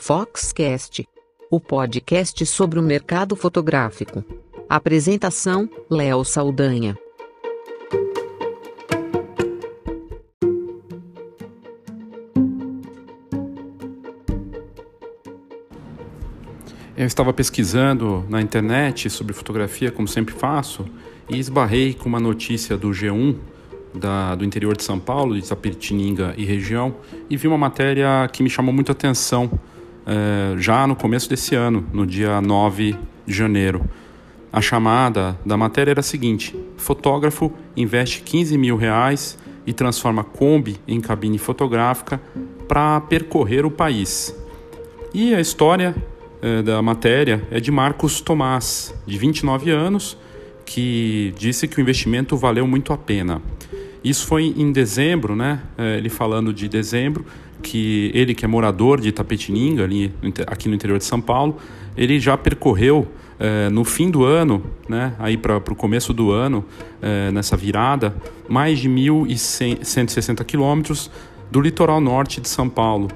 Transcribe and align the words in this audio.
Foxcast, 0.00 1.06
o 1.50 1.60
podcast 1.60 2.46
sobre 2.46 2.78
o 2.78 2.82
mercado 2.82 3.34
fotográfico. 3.34 4.24
Apresentação: 4.68 5.68
Léo 5.90 6.24
Saldanha. 6.24 6.96
Eu 16.96 17.06
estava 17.06 17.32
pesquisando 17.32 18.24
na 18.28 18.40
internet 18.40 19.10
sobre 19.10 19.34
fotografia, 19.34 19.90
como 19.90 20.08
sempre 20.08 20.32
faço, 20.32 20.86
e 21.28 21.38
esbarrei 21.38 21.92
com 21.92 22.08
uma 22.08 22.20
notícia 22.20 22.76
do 22.76 22.90
G1 22.90 23.36
da, 23.92 24.34
do 24.34 24.44
interior 24.44 24.76
de 24.76 24.84
São 24.84 24.98
Paulo, 24.98 25.34
de 25.34 25.44
Itapetininga 25.44 26.34
e 26.36 26.44
região, 26.44 26.94
e 27.28 27.36
vi 27.36 27.48
uma 27.48 27.58
matéria 27.58 28.28
que 28.32 28.42
me 28.42 28.48
chamou 28.48 28.72
muita 28.72 28.92
atenção 28.92 29.50
é, 30.08 30.58
já 30.58 30.86
no 30.86 30.96
começo 30.96 31.28
desse 31.28 31.54
ano, 31.54 31.86
no 31.92 32.06
dia 32.06 32.40
9 32.40 32.96
de 33.26 33.34
janeiro. 33.34 33.84
A 34.50 34.62
chamada 34.62 35.38
da 35.44 35.54
matéria 35.54 35.90
era 35.90 36.00
a 36.00 36.02
seguinte: 36.02 36.56
fotógrafo 36.78 37.52
investe 37.76 38.22
15 38.22 38.56
mil 38.56 38.76
reais 38.76 39.36
e 39.66 39.72
transforma 39.74 40.24
Kombi 40.24 40.78
em 40.88 40.98
cabine 40.98 41.36
fotográfica 41.36 42.18
para 42.66 42.98
percorrer 43.02 43.66
o 43.66 43.70
país. 43.70 44.34
E 45.12 45.34
a 45.34 45.40
história 45.40 45.94
é, 46.40 46.62
da 46.62 46.80
matéria 46.80 47.46
é 47.50 47.60
de 47.60 47.70
Marcos 47.70 48.22
Tomás, 48.22 48.94
de 49.06 49.18
29 49.18 49.70
anos, 49.70 50.16
que 50.64 51.34
disse 51.36 51.68
que 51.68 51.78
o 51.78 51.82
investimento 51.82 52.34
valeu 52.34 52.66
muito 52.66 52.94
a 52.94 52.96
pena. 52.96 53.42
Isso 54.02 54.26
foi 54.26 54.54
em 54.56 54.72
dezembro, 54.72 55.36
né? 55.36 55.60
É, 55.76 55.98
ele 55.98 56.08
falando 56.08 56.52
de 56.52 56.66
dezembro, 56.66 57.26
que 57.62 58.10
ele 58.14 58.34
que 58.34 58.44
é 58.44 58.48
morador 58.48 59.00
de 59.00 59.08
Itapetininga, 59.08 59.84
ali 59.84 60.12
aqui 60.46 60.68
no 60.68 60.74
interior 60.74 60.98
de 60.98 61.04
São 61.04 61.20
Paulo, 61.20 61.56
ele 61.96 62.20
já 62.20 62.36
percorreu 62.36 63.06
é, 63.38 63.68
no 63.70 63.84
fim 63.84 64.10
do 64.10 64.24
ano, 64.24 64.62
né, 64.88 65.14
aí 65.18 65.36
para 65.36 65.56
o 65.56 65.74
começo 65.74 66.12
do 66.12 66.32
ano, 66.32 66.64
é, 67.00 67.30
nessa 67.30 67.56
virada, 67.56 68.14
mais 68.48 68.78
de 68.78 68.88
1.160 68.88 70.44
quilômetros 70.44 71.10
do 71.50 71.60
litoral 71.60 72.00
norte 72.00 72.40
de 72.40 72.48
São 72.48 72.68
Paulo. 72.68 73.08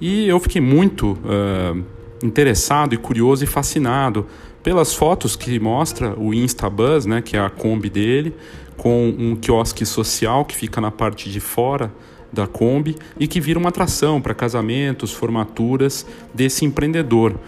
E 0.00 0.28
eu 0.28 0.38
fiquei 0.40 0.60
muito 0.60 1.18
é, 1.24 2.26
interessado 2.26 2.94
e 2.94 2.96
curioso 2.96 3.44
e 3.44 3.46
fascinado 3.46 4.26
pelas 4.62 4.94
fotos 4.94 5.34
que 5.34 5.58
mostra 5.58 6.18
o 6.18 6.32
Instabus, 6.32 7.04
né, 7.04 7.20
que 7.20 7.36
é 7.36 7.40
a 7.40 7.50
Kombi 7.50 7.90
dele, 7.90 8.34
com 8.76 9.14
um 9.16 9.36
quiosque 9.36 9.84
social 9.84 10.44
que 10.44 10.56
fica 10.56 10.80
na 10.80 10.90
parte 10.90 11.30
de 11.30 11.40
fora 11.40 11.92
da 12.32 12.46
Kombi 12.46 12.96
e 13.18 13.26
que 13.26 13.40
vira 13.40 13.58
uma 13.58 13.68
atração 13.68 14.20
para 14.20 14.34
casamentos, 14.34 15.12
formaturas 15.12 16.06
desse 16.32 16.64
empreendedor. 16.64 17.38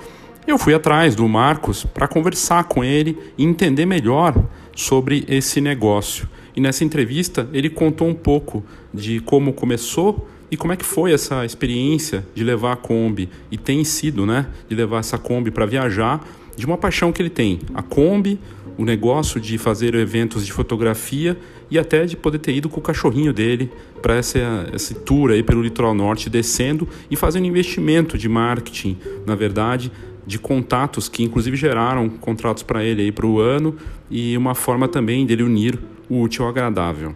Eu 0.46 0.58
fui 0.58 0.74
atrás 0.74 1.14
do 1.14 1.26
Marcos 1.26 1.84
para 1.84 2.06
conversar 2.06 2.64
com 2.64 2.84
ele 2.84 3.18
e 3.38 3.44
entender 3.44 3.86
melhor 3.86 4.34
sobre 4.76 5.24
esse 5.26 5.60
negócio. 5.60 6.28
E 6.54 6.60
nessa 6.60 6.84
entrevista 6.84 7.48
ele 7.52 7.70
contou 7.70 8.08
um 8.08 8.14
pouco 8.14 8.62
de 8.92 9.20
como 9.20 9.52
começou 9.52 10.28
e 10.50 10.56
como 10.56 10.72
é 10.72 10.76
que 10.76 10.84
foi 10.84 11.12
essa 11.12 11.44
experiência 11.44 12.24
de 12.34 12.44
levar 12.44 12.72
a 12.72 12.76
Kombi 12.76 13.28
e 13.50 13.56
tem 13.56 13.82
sido, 13.84 14.26
né, 14.26 14.46
de 14.68 14.76
levar 14.76 14.98
essa 14.98 15.16
Kombi 15.16 15.50
para 15.50 15.66
viajar, 15.66 16.24
de 16.56 16.66
uma 16.66 16.76
paixão 16.76 17.10
que 17.10 17.20
ele 17.20 17.30
tem, 17.30 17.60
a 17.74 17.82
Kombi, 17.82 18.38
o 18.76 18.84
negócio 18.84 19.40
de 19.40 19.56
fazer 19.58 19.94
eventos 19.94 20.44
de 20.44 20.52
fotografia 20.52 21.36
e 21.70 21.78
até 21.78 22.04
de 22.04 22.16
poder 22.16 22.38
ter 22.38 22.52
ido 22.54 22.68
com 22.68 22.80
o 22.80 22.82
cachorrinho 22.82 23.32
dele 23.32 23.70
para 24.02 24.16
essa, 24.16 24.38
essa 24.72 24.94
tour 24.94 25.30
aí 25.30 25.42
pelo 25.42 25.62
litoral 25.62 25.94
norte, 25.94 26.28
descendo 26.28 26.88
e 27.10 27.16
fazendo 27.16 27.46
investimento 27.46 28.18
de 28.18 28.28
marketing, 28.28 28.98
na 29.26 29.34
verdade, 29.34 29.90
de 30.26 30.38
contatos 30.38 31.08
que 31.08 31.22
inclusive 31.22 31.56
geraram 31.56 32.08
contratos 32.08 32.62
para 32.62 32.82
ele 32.82 33.02
aí 33.02 33.12
para 33.12 33.26
o 33.26 33.40
ano 33.40 33.76
e 34.10 34.36
uma 34.36 34.54
forma 34.54 34.88
também 34.88 35.26
dele 35.26 35.42
unir 35.42 35.78
o 36.08 36.20
útil 36.20 36.44
ao 36.44 36.50
agradável. 36.50 37.14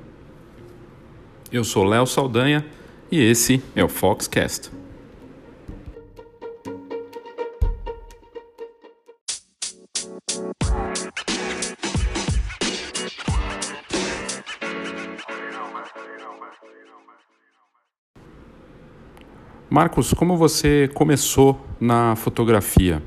Eu 1.51 1.65
sou 1.65 1.85
Léo 1.85 2.07
Saldanha 2.07 2.65
e 3.11 3.21
esse 3.21 3.63
é 3.75 3.83
o 3.83 3.89
Foxcast. 3.89 4.78
Marcos, 19.71 20.15
como 20.15 20.35
você 20.35 20.89
começou 20.95 21.61
na 21.79 22.17
fotografia? 22.17 23.03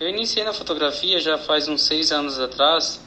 Eu 0.00 0.08
iniciei 0.08 0.42
na 0.42 0.54
fotografia 0.54 1.20
já 1.20 1.36
faz 1.36 1.68
uns 1.68 1.82
seis 1.82 2.10
anos 2.10 2.40
atrás, 2.40 3.02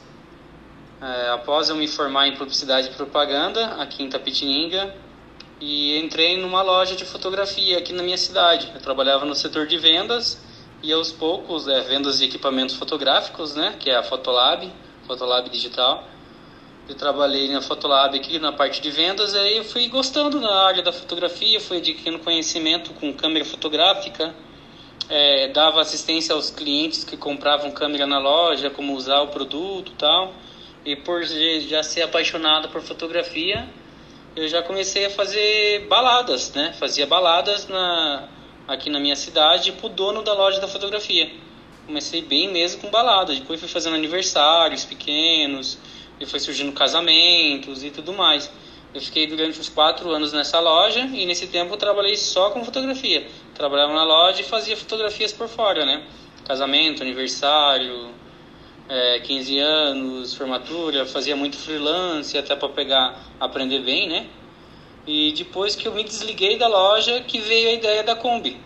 é, 1.02 1.30
após 1.30 1.68
eu 1.68 1.74
me 1.74 1.88
formar 1.88 2.28
em 2.28 2.36
publicidade 2.36 2.86
e 2.86 2.90
propaganda 2.92 3.82
aqui 3.82 4.04
em 4.04 4.08
Tapetininga, 4.08 4.94
e 5.60 5.98
entrei 5.98 6.40
numa 6.40 6.62
loja 6.62 6.94
de 6.94 7.04
fotografia 7.04 7.78
aqui 7.78 7.92
na 7.92 8.04
minha 8.04 8.16
cidade. 8.16 8.70
Eu 8.72 8.80
trabalhava 8.80 9.24
no 9.24 9.34
setor 9.34 9.66
de 9.66 9.76
vendas 9.76 10.40
e 10.80 10.92
aos 10.92 11.10
poucos, 11.10 11.66
é, 11.66 11.80
vendas 11.80 12.20
de 12.20 12.26
equipamentos 12.26 12.76
fotográficos, 12.76 13.56
né, 13.56 13.74
que 13.76 13.90
é 13.90 13.96
a 13.96 14.04
Fotolab, 14.04 14.72
Fotolab 15.04 15.50
Digital 15.50 16.04
eu 16.88 16.94
trabalhei 16.94 17.48
na 17.52 17.60
Fotolab 17.60 18.16
aqui 18.16 18.38
na 18.38 18.50
parte 18.50 18.80
de 18.80 18.90
vendas, 18.90 19.34
aí 19.34 19.58
eu 19.58 19.64
fui 19.64 19.88
gostando 19.88 20.40
na 20.40 20.50
área 20.64 20.82
da 20.82 20.90
fotografia, 20.90 21.60
fui 21.60 21.76
adquirindo 21.76 22.18
conhecimento 22.20 22.94
com 22.94 23.12
câmera 23.12 23.44
fotográfica, 23.44 24.34
é, 25.06 25.48
dava 25.48 25.82
assistência 25.82 26.34
aos 26.34 26.50
clientes 26.50 27.04
que 27.04 27.14
compravam 27.14 27.70
câmera 27.70 28.06
na 28.06 28.18
loja, 28.18 28.70
como 28.70 28.94
usar 28.94 29.20
o 29.20 29.28
produto 29.28 29.92
tal. 29.98 30.32
E 30.84 30.96
por 30.96 31.22
já 31.24 31.82
ser 31.82 32.02
apaixonado 32.02 32.70
por 32.70 32.80
fotografia, 32.80 33.68
eu 34.34 34.48
já 34.48 34.62
comecei 34.62 35.04
a 35.04 35.10
fazer 35.10 35.86
baladas, 35.88 36.54
né? 36.54 36.72
Fazia 36.78 37.06
baladas 37.06 37.68
na, 37.68 38.28
aqui 38.66 38.88
na 38.88 38.98
minha 38.98 39.16
cidade 39.16 39.72
pro 39.72 39.90
dono 39.90 40.22
da 40.22 40.32
loja 40.32 40.58
da 40.58 40.68
fotografia. 40.68 41.30
Comecei 41.84 42.22
bem 42.22 42.50
mesmo 42.50 42.80
com 42.80 42.90
baladas, 42.90 43.38
depois 43.38 43.60
fui 43.60 43.68
fazendo 43.68 43.96
aniversários 43.96 44.84
pequenos, 44.84 45.78
e 46.20 46.26
foi 46.26 46.40
surgindo 46.40 46.72
casamentos 46.72 47.82
e 47.84 47.90
tudo 47.90 48.12
mais. 48.12 48.50
Eu 48.94 49.00
fiquei 49.00 49.26
durante 49.26 49.60
uns 49.60 49.68
quatro 49.68 50.10
anos 50.10 50.32
nessa 50.32 50.58
loja 50.60 51.00
e 51.00 51.26
nesse 51.26 51.46
tempo 51.46 51.74
eu 51.74 51.76
trabalhei 51.76 52.16
só 52.16 52.50
com 52.50 52.64
fotografia. 52.64 53.26
Trabalhava 53.54 53.92
na 53.92 54.04
loja 54.04 54.40
e 54.40 54.44
fazia 54.44 54.76
fotografias 54.76 55.32
por 55.32 55.48
fora, 55.48 55.84
né? 55.84 56.04
Casamento, 56.46 57.02
aniversário, 57.02 58.10
é, 58.88 59.20
15 59.20 59.58
anos, 59.58 60.34
formatura, 60.34 61.04
fazia 61.04 61.36
muito 61.36 61.56
freelance 61.56 62.36
até 62.38 62.56
para 62.56 62.70
pegar, 62.70 63.20
aprender 63.38 63.80
bem, 63.80 64.08
né? 64.08 64.26
E 65.06 65.32
depois 65.32 65.76
que 65.76 65.86
eu 65.86 65.92
me 65.92 66.02
desliguei 66.02 66.56
da 66.56 66.66
loja 66.66 67.20
que 67.20 67.38
veio 67.38 67.68
a 67.68 67.72
ideia 67.72 68.02
da 68.02 68.14
Kombi. 68.14 68.58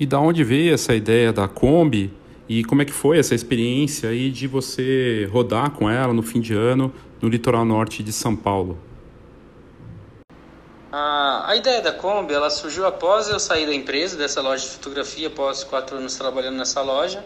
E 0.00 0.06
da 0.06 0.20
onde 0.20 0.44
veio 0.44 0.72
essa 0.72 0.94
ideia 0.94 1.32
da 1.32 1.48
Kombi 1.48 2.12
e 2.48 2.64
como 2.64 2.80
é 2.80 2.84
que 2.84 2.92
foi 2.92 3.18
essa 3.18 3.34
experiência 3.34 4.10
aí 4.10 4.30
de 4.30 4.46
você 4.46 5.28
rodar 5.32 5.72
com 5.72 5.90
ela 5.90 6.12
no 6.14 6.22
fim 6.22 6.40
de 6.40 6.54
ano 6.54 6.94
no 7.20 7.28
litoral 7.28 7.64
norte 7.64 8.02
de 8.02 8.12
São 8.12 8.36
Paulo? 8.36 8.78
A, 10.90 11.54
ideia 11.56 11.82
da 11.82 11.92
Kombi 11.92 12.32
ela 12.32 12.48
surgiu 12.48 12.86
após 12.86 13.28
eu 13.28 13.40
sair 13.40 13.66
da 13.66 13.74
empresa, 13.74 14.16
dessa 14.16 14.40
loja 14.40 14.62
de 14.64 14.70
fotografia, 14.70 15.26
após 15.26 15.64
quatro 15.64 15.96
anos 15.96 16.16
trabalhando 16.16 16.56
nessa 16.56 16.80
loja. 16.80 17.24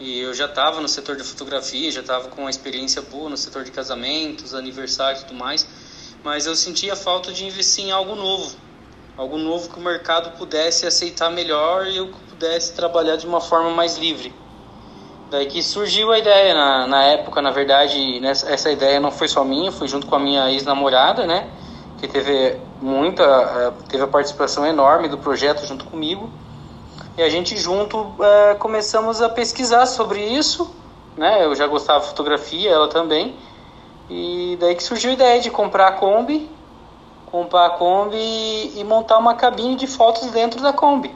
E 0.00 0.20
eu 0.20 0.32
já 0.32 0.46
estava 0.46 0.80
no 0.80 0.88
setor 0.88 1.14
de 1.16 1.22
fotografia, 1.22 1.90
já 1.90 2.00
estava 2.00 2.28
com 2.28 2.42
uma 2.42 2.50
experiência 2.50 3.02
boa 3.02 3.28
no 3.28 3.36
setor 3.36 3.64
de 3.64 3.70
casamentos, 3.70 4.54
aniversários 4.54 5.22
e 5.22 5.26
tudo 5.26 5.38
mais. 5.38 5.68
Mas 6.24 6.46
eu 6.46 6.56
sentia 6.56 6.96
falta 6.96 7.32
de 7.32 7.44
investir 7.44 7.84
em 7.84 7.90
algo 7.90 8.14
novo, 8.14 8.56
algo 9.18 9.36
novo 9.36 9.68
que 9.68 9.80
o 9.80 9.82
mercado 9.82 10.30
pudesse 10.38 10.86
aceitar 10.86 11.28
melhor 11.28 11.88
e 11.88 11.96
eu 11.96 12.08
pudesse 12.30 12.72
trabalhar 12.72 13.16
de 13.16 13.26
uma 13.26 13.40
forma 13.40 13.68
mais 13.70 13.98
livre. 13.98 14.32
Daí 15.28 15.46
que 15.46 15.60
surgiu 15.60 16.12
a 16.12 16.18
ideia, 16.18 16.54
na, 16.54 16.86
na 16.86 17.02
época, 17.02 17.42
na 17.42 17.50
verdade, 17.50 18.20
nessa, 18.20 18.48
essa 18.48 18.70
ideia 18.70 19.00
não 19.00 19.10
foi 19.10 19.26
só 19.26 19.44
minha, 19.44 19.72
foi 19.72 19.88
junto 19.88 20.06
com 20.06 20.14
a 20.14 20.20
minha 20.20 20.48
ex-namorada, 20.52 21.26
né? 21.26 21.50
Que 21.98 22.06
teve 22.06 22.56
muita, 22.80 23.24
é, 23.24 23.72
teve 23.88 24.04
a 24.04 24.06
participação 24.06 24.64
enorme 24.64 25.08
do 25.08 25.18
projeto 25.18 25.66
junto 25.66 25.84
comigo. 25.86 26.30
E 27.16 27.22
a 27.22 27.28
gente 27.28 27.56
junto 27.56 28.14
é, 28.20 28.54
começamos 28.54 29.20
a 29.20 29.28
pesquisar 29.28 29.84
sobre 29.86 30.20
isso, 30.20 30.72
né? 31.16 31.44
Eu 31.44 31.56
já 31.56 31.66
gostava 31.66 32.00
de 32.00 32.06
fotografia, 32.06 32.70
ela 32.70 32.88
também. 32.88 33.34
E 34.08 34.56
daí 34.60 34.76
que 34.76 34.82
surgiu 34.82 35.10
a 35.10 35.14
ideia 35.14 35.40
de 35.40 35.50
comprar 35.50 35.88
a 35.88 35.92
Kombi 35.92 36.48
comprar 37.30 37.66
a 37.66 37.70
Kombi 37.70 38.16
e 38.76 38.84
montar 38.84 39.18
uma 39.18 39.34
cabine 39.34 39.76
de 39.76 39.86
fotos 39.86 40.30
dentro 40.30 40.60
da 40.60 40.72
Kombi. 40.72 41.14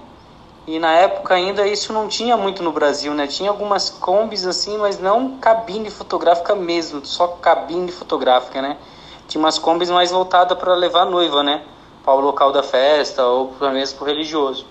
E 0.66 0.78
na 0.78 0.92
época 0.92 1.34
ainda 1.34 1.66
isso 1.66 1.92
não 1.92 2.06
tinha 2.06 2.36
muito 2.36 2.62
no 2.62 2.70
Brasil, 2.70 3.12
né? 3.14 3.26
Tinha 3.26 3.50
algumas 3.50 3.90
combis 3.90 4.46
assim, 4.46 4.78
mas 4.78 5.00
não 5.00 5.38
cabine 5.38 5.90
fotográfica 5.90 6.54
mesmo, 6.54 7.04
só 7.04 7.26
cabine 7.26 7.90
fotográfica, 7.90 8.62
né? 8.62 8.76
Tinha 9.26 9.42
umas 9.42 9.58
combis 9.58 9.90
mais 9.90 10.10
voltadas 10.10 10.56
para 10.56 10.74
levar 10.74 11.02
a 11.02 11.06
noiva, 11.06 11.42
né? 11.42 11.62
Para 12.04 12.14
o 12.14 12.20
local 12.20 12.52
da 12.52 12.62
festa 12.62 13.24
ou 13.26 13.48
para 13.48 13.70
mesmo 13.70 13.98
para 13.98 14.04
o 14.04 14.08
religioso. 14.08 14.66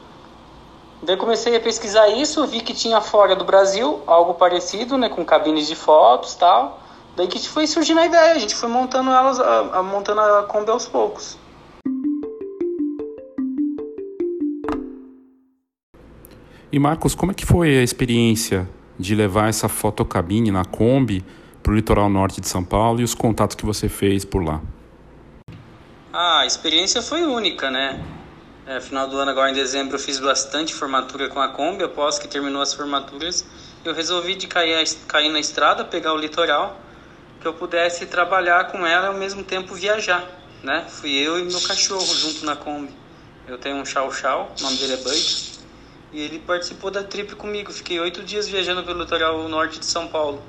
Daí 1.04 1.18
comecei 1.18 1.56
a 1.56 1.60
pesquisar 1.60 2.08
isso, 2.10 2.46
vi 2.46 2.62
que 2.62 2.74
tinha 2.74 3.02
fora 3.02 3.36
do 3.36 3.44
Brasil 3.44 4.02
algo 4.06 4.36
parecido, 4.36 5.00
né, 5.00 5.10
com 5.10 5.26
cabines 5.26 5.68
de 5.68 5.76
fotos, 5.76 6.36
tal. 6.36 6.81
Daí 7.16 7.28
que 7.28 7.40
foi 7.48 7.68
surgindo 7.68 8.00
a 8.00 8.06
ideia, 8.06 8.34
a 8.34 8.40
gente 8.40 8.56
foi 8.56 8.70
montando 8.70 9.12
elas, 9.12 9.40
a, 9.40 9.80
a, 9.80 9.84
montando 9.84 10.22
a 10.22 10.44
Kombi 10.44 10.72
aos 10.72 10.88
poucos. 10.88 11.38
E 16.72 16.80
Marcos, 16.80 17.14
como 17.14 17.34
é 17.34 17.36
que 17.36 17.46
foi 17.46 17.78
a 17.78 17.84
experiência 17.84 18.68
de 18.98 19.14
levar 19.14 19.50
essa 19.50 19.68
fotocabine 19.68 20.52
na 20.52 20.64
Kombi 20.64 21.26
para 21.62 21.74
o 21.74 21.76
litoral 21.76 22.10
norte 22.10 22.40
de 22.40 22.48
São 22.48 22.64
Paulo 22.64 23.02
e 23.02 23.04
os 23.04 23.14
contatos 23.14 23.56
que 23.56 23.66
você 23.66 23.90
fez 23.90 24.24
por 24.24 24.42
lá? 24.44 24.62
Ah, 26.14 26.42
a 26.42 26.46
experiência 26.46 27.02
foi 27.02 27.24
única, 27.24 27.70
né? 27.70 28.02
É, 28.66 28.80
final 28.80 29.08
do 29.08 29.18
ano, 29.18 29.32
agora 29.32 29.50
em 29.50 29.54
dezembro, 29.54 29.96
eu 29.96 30.00
fiz 30.00 30.20
bastante 30.20 30.74
formatura 30.74 31.28
com 31.28 31.42
a 31.42 31.50
Kombi. 31.50 31.84
Após 31.84 32.18
que 32.18 32.28
terminou 32.28 32.62
as 32.62 32.74
formaturas, 32.74 33.46
eu 33.84 33.94
resolvi 33.94 34.36
de 34.36 34.48
cair, 34.48 34.88
cair 35.08 35.30
na 35.30 35.40
estrada, 35.40 35.84
pegar 35.84 36.14
o 36.14 36.18
litoral, 36.18 36.80
que 37.42 37.48
eu 37.48 37.54
pudesse 37.54 38.06
trabalhar 38.06 38.72
com 38.72 38.86
ela 38.86 39.06
e 39.06 39.08
ao 39.08 39.16
mesmo 39.16 39.44
tempo 39.44 39.74
viajar, 39.74 40.24
né? 40.64 40.86
Fui 40.88 41.12
eu 41.12 41.40
e 41.40 41.44
meu 41.44 41.60
cachorro 41.62 42.06
junto 42.06 42.46
na 42.46 42.56
Kombi. 42.56 42.94
Eu 43.48 43.58
tenho 43.58 43.78
um 43.78 43.86
chau 43.86 44.14
chau, 44.14 44.54
o 44.58 44.64
nome 44.64 44.78
dele 44.78 44.94
é 44.94 44.98
Bud. 44.98 45.60
E 46.14 46.22
ele 46.22 46.40
participou 46.40 46.92
da 46.92 47.04
trip 47.04 47.36
comigo. 47.36 47.74
Fiquei 47.74 48.00
oito 48.00 48.22
dias 48.22 48.48
viajando 48.48 48.84
pelo 48.84 49.02
litoral 49.02 49.48
norte 49.50 49.80
de 49.80 49.86
São 49.86 50.08
Paulo. 50.08 50.44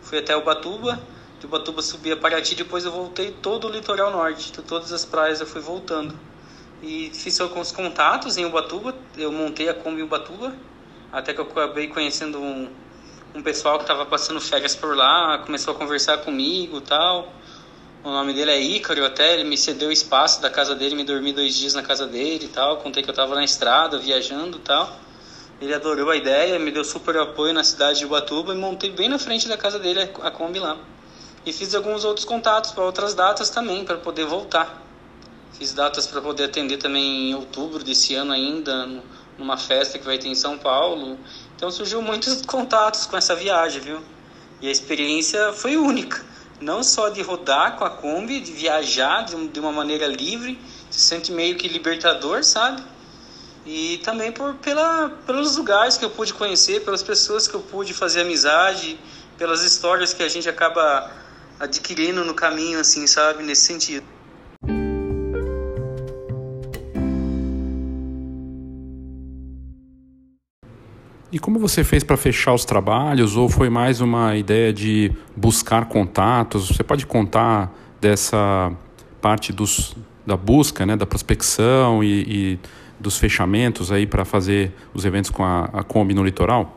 Fui 0.00 0.18
até 0.18 0.34
Ubatuba, 0.34 0.98
de 1.38 1.46
Ubatuba 1.46 1.82
subi 1.82 2.10
a 2.10 2.16
Paraty, 2.16 2.54
depois 2.54 2.84
eu 2.84 2.92
voltei 2.92 3.30
todo 3.30 3.68
o 3.68 3.70
litoral 3.70 4.10
norte, 4.10 4.50
de 4.50 4.62
todas 4.62 4.92
as 4.92 5.04
praias 5.04 5.40
eu 5.40 5.46
fui 5.46 5.60
voltando. 5.60 6.18
E 6.82 7.10
fiz 7.12 7.38
alguns 7.38 7.70
contatos 7.70 8.38
em 8.38 8.46
Ubatuba, 8.46 8.94
eu 9.18 9.30
montei 9.30 9.68
a 9.68 9.74
Kombi 9.74 10.02
Ubatuba, 10.02 10.54
até 11.12 11.34
que 11.34 11.40
eu 11.40 11.44
acabei 11.44 11.88
conhecendo 11.88 12.40
um, 12.40 12.70
um 13.34 13.42
pessoal 13.42 13.76
que 13.76 13.84
estava 13.84 14.04
passando 14.04 14.40
férias 14.40 14.74
por 14.74 14.96
lá, 14.96 15.38
começou 15.38 15.74
a 15.74 15.76
conversar 15.76 16.18
comigo 16.18 16.80
tal. 16.80 17.32
O 18.02 18.10
nome 18.10 18.32
dele 18.32 18.50
é 18.50 18.60
Ícaro 18.60 19.04
até, 19.04 19.34
ele 19.34 19.44
me 19.44 19.56
cedeu 19.56 19.92
espaço 19.92 20.40
da 20.40 20.50
casa 20.50 20.74
dele, 20.74 20.94
me 20.94 21.04
dormi 21.04 21.32
dois 21.32 21.54
dias 21.54 21.74
na 21.74 21.82
casa 21.82 22.06
dele 22.06 22.46
e 22.46 22.48
tal. 22.48 22.78
Contei 22.78 23.02
que 23.02 23.10
eu 23.10 23.12
estava 23.12 23.34
na 23.34 23.44
estrada, 23.44 23.98
viajando 23.98 24.58
tal. 24.58 24.98
Ele 25.60 25.74
adorou 25.74 26.10
a 26.10 26.16
ideia, 26.16 26.58
me 26.58 26.70
deu 26.70 26.82
super 26.82 27.16
apoio 27.18 27.52
na 27.52 27.62
cidade 27.62 27.98
de 27.98 28.06
Ubatuba 28.06 28.54
e 28.54 28.56
montei 28.56 28.90
bem 28.90 29.08
na 29.08 29.18
frente 29.18 29.46
da 29.46 29.56
casa 29.56 29.78
dele 29.78 30.10
a 30.22 30.30
Kombi 30.30 30.58
lá. 30.58 30.78
E 31.44 31.52
fiz 31.52 31.74
alguns 31.74 32.04
outros 32.04 32.24
contatos 32.24 32.72
para 32.72 32.84
outras 32.84 33.14
datas 33.14 33.50
também, 33.50 33.84
para 33.84 33.98
poder 33.98 34.24
voltar. 34.24 34.82
Fiz 35.52 35.74
datas 35.74 36.06
para 36.06 36.22
poder 36.22 36.44
atender 36.44 36.78
também 36.78 37.30
em 37.30 37.34
outubro 37.34 37.84
desse 37.84 38.14
ano 38.14 38.32
ainda, 38.32 38.88
numa 39.36 39.58
festa 39.58 39.98
que 39.98 40.04
vai 40.04 40.16
ter 40.16 40.28
em 40.28 40.34
São 40.34 40.56
Paulo. 40.56 41.18
Então 41.60 41.70
surgiu 41.70 42.00
muitos 42.00 42.40
contatos 42.40 43.04
com 43.04 43.18
essa 43.18 43.36
viagem, 43.36 43.82
viu? 43.82 44.00
E 44.62 44.68
a 44.68 44.70
experiência 44.70 45.52
foi 45.52 45.76
única 45.76 46.24
não 46.58 46.82
só 46.82 47.10
de 47.10 47.20
rodar 47.20 47.76
com 47.76 47.84
a 47.84 47.90
Kombi, 47.90 48.40
de 48.40 48.50
viajar 48.50 49.26
de, 49.26 49.60
uma 49.60 49.70
maneira 49.70 50.06
livre, 50.06 50.58
se 50.90 51.00
sente 51.00 51.30
meio 51.30 51.58
que 51.58 51.68
libertador, 51.68 52.42
sabe? 52.44 52.82
E 53.66 53.98
também 54.02 54.32
por, 54.32 54.54
pela, 54.54 55.10
pelos 55.26 55.58
lugares 55.58 55.98
que 55.98 56.04
eu 56.06 56.08
pude 56.08 56.32
conhecer, 56.32 56.82
pelas 56.82 57.02
pessoas 57.02 57.46
que 57.46 57.54
eu 57.54 57.60
pude 57.60 57.92
fazer 57.92 58.22
amizade, 58.22 58.98
pelas 59.36 59.62
histórias 59.62 60.14
que 60.14 60.22
a 60.22 60.28
gente 60.28 60.48
acaba 60.48 61.10
adquirindo 61.58 62.24
no 62.24 62.32
caminho, 62.32 62.80
assim, 62.80 63.06
sabe? 63.06 63.42
Nesse 63.42 63.66
sentido. 63.66 64.19
E 71.32 71.38
como 71.38 71.60
você 71.60 71.84
fez 71.84 72.02
para 72.02 72.16
fechar 72.16 72.52
os 72.52 72.64
trabalhos 72.64 73.36
ou 73.36 73.48
foi 73.48 73.70
mais 73.70 74.00
uma 74.00 74.36
ideia 74.36 74.72
de 74.72 75.12
buscar 75.36 75.86
contatos? 75.86 76.66
Você 76.66 76.82
pode 76.82 77.06
contar 77.06 77.72
dessa 78.00 78.72
parte 79.20 79.52
dos, 79.52 79.94
da 80.26 80.36
busca, 80.36 80.84
né, 80.84 80.96
da 80.96 81.06
prospecção 81.06 82.02
e, 82.02 82.22
e 82.22 82.58
dos 82.98 83.16
fechamentos 83.16 83.92
aí 83.92 84.08
para 84.08 84.24
fazer 84.24 84.72
os 84.92 85.04
eventos 85.04 85.30
com 85.30 85.44
a, 85.44 85.66
a 85.66 85.84
Kombi 85.84 86.14
no 86.14 86.24
litoral? 86.24 86.76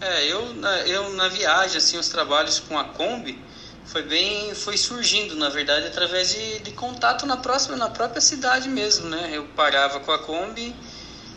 É, 0.00 0.26
eu 0.26 0.52
na, 0.54 0.78
eu 0.80 1.12
na 1.14 1.28
viagem 1.28 1.76
assim 1.76 1.96
os 1.96 2.08
trabalhos 2.08 2.58
com 2.58 2.76
a 2.76 2.82
Kombi 2.82 3.38
foi 3.86 4.02
bem 4.02 4.54
foi 4.56 4.76
surgindo 4.76 5.36
na 5.36 5.50
verdade 5.50 5.86
através 5.86 6.34
de, 6.34 6.58
de 6.58 6.72
contato 6.72 7.26
na 7.26 7.36
próxima 7.36 7.76
na 7.76 7.88
própria 7.88 8.20
cidade 8.20 8.68
mesmo, 8.68 9.08
né? 9.08 9.30
Eu 9.32 9.44
parava 9.54 10.00
com 10.00 10.10
a 10.10 10.18
Kombi 10.18 10.74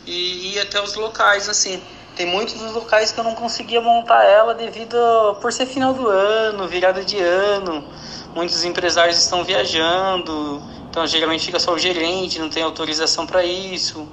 e 0.08 0.54
ir 0.54 0.60
até 0.60 0.82
os 0.82 0.96
locais, 0.96 1.50
assim. 1.50 1.82
Tem 2.16 2.26
muitos 2.26 2.56
dos 2.56 2.72
locais 2.72 3.12
que 3.12 3.20
eu 3.20 3.24
não 3.24 3.36
conseguia 3.36 3.82
montar 3.82 4.24
ela 4.24 4.56
devido 4.56 4.98
por 5.40 5.54
ser 5.54 5.68
final 5.68 5.94
do 5.94 6.08
ano, 6.08 6.68
virada 6.68 7.04
de 7.04 7.20
ano. 7.20 7.84
Muitos 8.34 8.64
empresários 8.64 9.18
estão 9.18 9.44
viajando, 9.44 10.62
então 10.90 11.06
geralmente 11.06 11.46
fica 11.46 11.60
só 11.60 11.74
o 11.74 11.78
gerente, 11.78 12.40
não 12.40 12.50
tem 12.50 12.64
autorização 12.64 13.28
para 13.28 13.44
isso. 13.44 14.08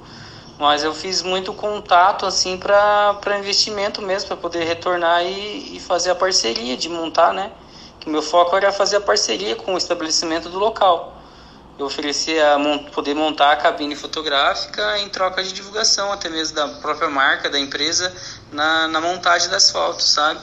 Mas 0.59 0.83
eu 0.83 0.93
fiz 0.93 1.23
muito 1.23 1.51
contato 1.53 2.25
assim 2.25 2.57
para 2.57 3.39
investimento 3.39 4.01
mesmo, 4.01 4.27
para 4.27 4.37
poder 4.37 4.65
retornar 4.65 5.23
e, 5.23 5.75
e 5.75 5.79
fazer 5.79 6.11
a 6.11 6.15
parceria 6.15 6.77
de 6.77 6.89
montar, 6.89 7.33
né? 7.33 7.51
Que 7.99 8.07
o 8.07 8.11
meu 8.11 8.21
foco 8.21 8.55
era 8.55 8.71
fazer 8.71 8.97
a 8.97 9.01
parceria 9.01 9.55
com 9.55 9.73
o 9.73 9.77
estabelecimento 9.77 10.49
do 10.49 10.59
local 10.59 11.14
eu 11.77 11.85
oferecia 11.85 12.57
poder 12.93 13.13
montar 13.13 13.51
a 13.51 13.55
cabine 13.57 13.95
fotográfica 13.95 14.97
em 14.99 15.09
troca 15.09 15.43
de 15.43 15.51
divulgação, 15.51 16.11
até 16.11 16.29
mesmo 16.29 16.55
da 16.55 16.67
própria 16.79 17.09
marca, 17.09 17.49
da 17.49 17.59
empresa, 17.59 18.13
na, 18.51 18.87
na 18.87 19.01
montagem 19.01 19.49
das 19.49 19.69
fotos, 19.71 20.05
sabe? 20.05 20.39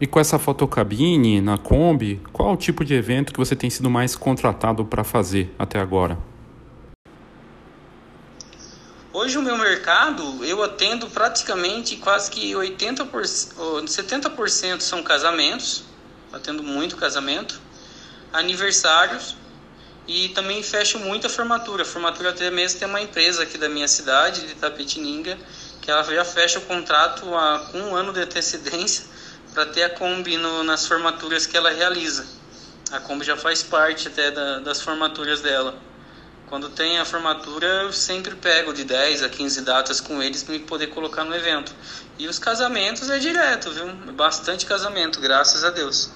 E 0.00 0.06
com 0.06 0.20
essa 0.20 0.38
fotocabine 0.38 1.40
na 1.40 1.58
Kombi, 1.58 2.22
qual 2.32 2.52
o 2.52 2.56
tipo 2.56 2.84
de 2.84 2.94
evento 2.94 3.32
que 3.32 3.38
você 3.38 3.56
tem 3.56 3.68
sido 3.68 3.90
mais 3.90 4.14
contratado 4.14 4.84
para 4.84 5.02
fazer 5.02 5.52
até 5.58 5.80
agora? 5.80 6.16
Hoje 9.20 9.36
o 9.36 9.42
meu 9.42 9.58
mercado, 9.58 10.44
eu 10.44 10.62
atendo 10.62 11.10
praticamente 11.10 11.96
quase 11.96 12.30
que 12.30 12.52
80%, 12.52 13.08
70% 13.84 14.80
são 14.80 15.02
casamentos, 15.02 15.82
atendo 16.32 16.62
muito 16.62 16.96
casamento, 16.96 17.60
aniversários 18.32 19.34
e 20.06 20.28
também 20.28 20.62
fecho 20.62 21.00
muita 21.00 21.28
formatura. 21.28 21.84
Formatura 21.84 22.30
até 22.30 22.48
mesmo 22.48 22.78
tem 22.78 22.86
uma 22.86 23.00
empresa 23.00 23.42
aqui 23.42 23.58
da 23.58 23.68
minha 23.68 23.88
cidade, 23.88 24.46
de 24.46 24.54
Tapetininga, 24.54 25.36
que 25.82 25.90
ela 25.90 26.04
já 26.04 26.24
fecha 26.24 26.60
o 26.60 26.62
contrato 26.62 27.22
com 27.72 27.78
um 27.80 27.96
ano 27.96 28.12
de 28.12 28.20
antecedência 28.20 29.04
para 29.52 29.66
ter 29.66 29.82
a 29.82 29.90
Kombi 29.90 30.36
no, 30.36 30.62
nas 30.62 30.86
formaturas 30.86 31.44
que 31.44 31.56
ela 31.56 31.70
realiza. 31.70 32.24
A 32.92 33.00
Kombi 33.00 33.24
já 33.24 33.36
faz 33.36 33.64
parte 33.64 34.06
até 34.06 34.30
da, 34.30 34.60
das 34.60 34.80
formaturas 34.80 35.40
dela. 35.40 35.87
Quando 36.48 36.70
tem 36.70 36.98
a 36.98 37.04
formatura, 37.04 37.66
eu 37.82 37.92
sempre 37.92 38.34
pego 38.34 38.72
de 38.72 38.82
10 38.82 39.22
a 39.22 39.28
15 39.28 39.60
datas 39.60 40.00
com 40.00 40.22
eles 40.22 40.42
para 40.42 40.58
poder 40.60 40.86
colocar 40.86 41.22
no 41.22 41.34
evento. 41.34 41.74
E 42.18 42.26
os 42.26 42.38
casamentos 42.38 43.10
é 43.10 43.18
direto, 43.18 43.70
viu? 43.70 44.14
Bastante 44.14 44.64
casamento, 44.64 45.20
graças 45.20 45.62
a 45.62 45.68
Deus. 45.68 46.10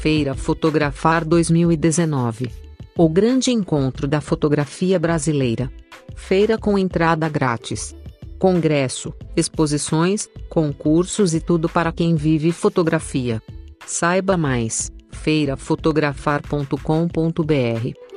Feira 0.00 0.32
Fotografar 0.34 1.24
2019. 1.24 2.52
O 2.96 3.08
grande 3.08 3.50
encontro 3.50 4.06
da 4.06 4.20
fotografia 4.20 4.96
brasileira. 4.96 5.72
Feira 6.14 6.56
com 6.56 6.78
entrada 6.78 7.28
grátis. 7.28 7.96
Congresso, 8.38 9.12
exposições, 9.36 10.28
concursos 10.48 11.34
e 11.34 11.40
tudo 11.40 11.68
para 11.68 11.90
quem 11.90 12.14
vive 12.14 12.52
fotografia. 12.52 13.42
Saiba 13.84 14.36
mais 14.36 14.92
feirafotografar.com.br. 15.10 18.10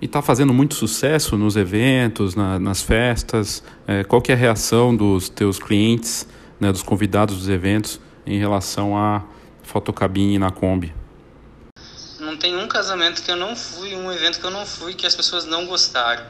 E 0.00 0.06
está 0.06 0.20
fazendo 0.20 0.52
muito 0.52 0.74
sucesso 0.74 1.38
nos 1.38 1.56
eventos, 1.56 2.34
na, 2.34 2.58
nas 2.58 2.82
festas. 2.82 3.62
É, 3.86 4.04
qual 4.04 4.20
que 4.20 4.32
é 4.32 4.34
a 4.34 4.38
reação 4.38 4.94
dos 4.94 5.28
teus 5.28 5.58
clientes, 5.58 6.28
né, 6.60 6.70
dos 6.70 6.82
convidados 6.82 7.38
dos 7.38 7.48
eventos, 7.48 7.98
em 8.26 8.38
relação 8.38 8.96
à 8.96 9.24
fotocabine 9.62 10.38
na 10.38 10.50
Kombi? 10.50 10.92
tem 12.36 12.56
um 12.56 12.68
casamento 12.68 13.22
que 13.22 13.30
eu 13.30 13.36
não 13.36 13.56
fui, 13.56 13.94
um 13.94 14.12
evento 14.12 14.38
que 14.38 14.44
eu 14.44 14.50
não 14.50 14.66
fui 14.66 14.92
que 14.92 15.06
as 15.06 15.14
pessoas 15.14 15.46
não 15.46 15.66
gostaram. 15.66 16.24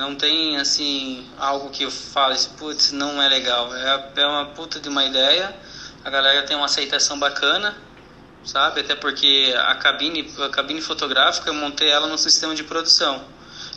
Não 0.00 0.14
tem, 0.14 0.56
assim, 0.56 1.28
algo 1.36 1.68
que 1.68 1.82
eu 1.82 1.90
fale, 1.90 2.34
putz, 2.56 2.90
não 2.90 3.22
é 3.22 3.28
legal. 3.28 3.70
É, 3.76 4.12
é 4.16 4.26
uma 4.26 4.46
puta 4.46 4.80
de 4.80 4.88
uma 4.88 5.04
ideia, 5.04 5.54
a 6.02 6.08
galera 6.08 6.42
tem 6.46 6.56
uma 6.56 6.64
aceitação 6.64 7.18
bacana, 7.18 7.76
sabe? 8.42 8.80
Até 8.80 8.94
porque 8.94 9.54
a 9.58 9.74
cabine, 9.74 10.26
a 10.42 10.48
cabine 10.48 10.80
fotográfica 10.80 11.50
eu 11.50 11.54
montei 11.54 11.90
ela 11.90 12.06
no 12.06 12.16
sistema 12.16 12.54
de 12.54 12.64
produção. 12.64 13.22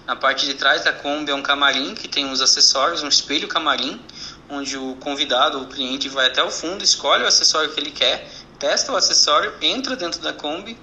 Na 0.07 0.15
parte 0.15 0.45
de 0.45 0.53
trás 0.53 0.85
da 0.85 0.93
Kombi 0.93 1.29
é 1.29 1.35
um 1.35 1.41
camarim 1.41 1.93
que 1.93 2.07
tem 2.07 2.31
os 2.31 2.39
acessórios, 2.39 3.03
um 3.03 3.09
espelho 3.09 3.49
camarim, 3.49 3.99
onde 4.49 4.77
o 4.77 4.95
convidado 5.01 5.61
o 5.61 5.67
cliente 5.67 6.07
vai 6.07 6.27
até 6.27 6.41
o 6.41 6.49
fundo, 6.49 6.85
escolhe 6.85 7.25
o 7.25 7.27
acessório 7.27 7.69
que 7.73 7.81
ele 7.81 7.91
quer, 7.91 8.31
testa 8.57 8.93
o 8.93 8.95
acessório, 8.95 9.53
entra 9.61 9.97
dentro 9.97 10.21
da 10.21 10.31
Kombi 10.31 10.79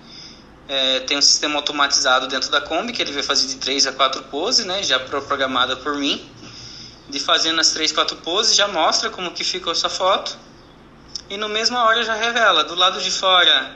é, 0.70 1.00
tem 1.00 1.18
um 1.18 1.22
sistema 1.22 1.56
automatizado 1.56 2.28
dentro 2.28 2.48
da 2.48 2.60
Kombi 2.60 2.92
que 2.92 3.02
ele 3.02 3.10
vai 3.10 3.24
fazer 3.24 3.48
de 3.48 3.56
3 3.56 3.88
a 3.88 3.92
4 3.92 4.22
poses, 4.24 4.64
né, 4.64 4.80
já 4.84 5.00
programada 5.00 5.74
por 5.74 5.96
mim. 5.96 6.24
De 7.08 7.18
fazendo 7.18 7.60
as 7.60 7.72
3, 7.72 7.90
4 7.90 8.16
poses, 8.18 8.54
já 8.54 8.68
mostra 8.68 9.10
como 9.10 9.32
que 9.32 9.42
ficou 9.42 9.72
essa 9.72 9.88
foto. 9.88 10.38
E 11.28 11.36
no 11.36 11.48
mesma 11.48 11.82
hora 11.84 12.04
já 12.04 12.14
revela. 12.14 12.62
Do 12.62 12.76
lado 12.76 13.00
de 13.00 13.10
fora, 13.10 13.74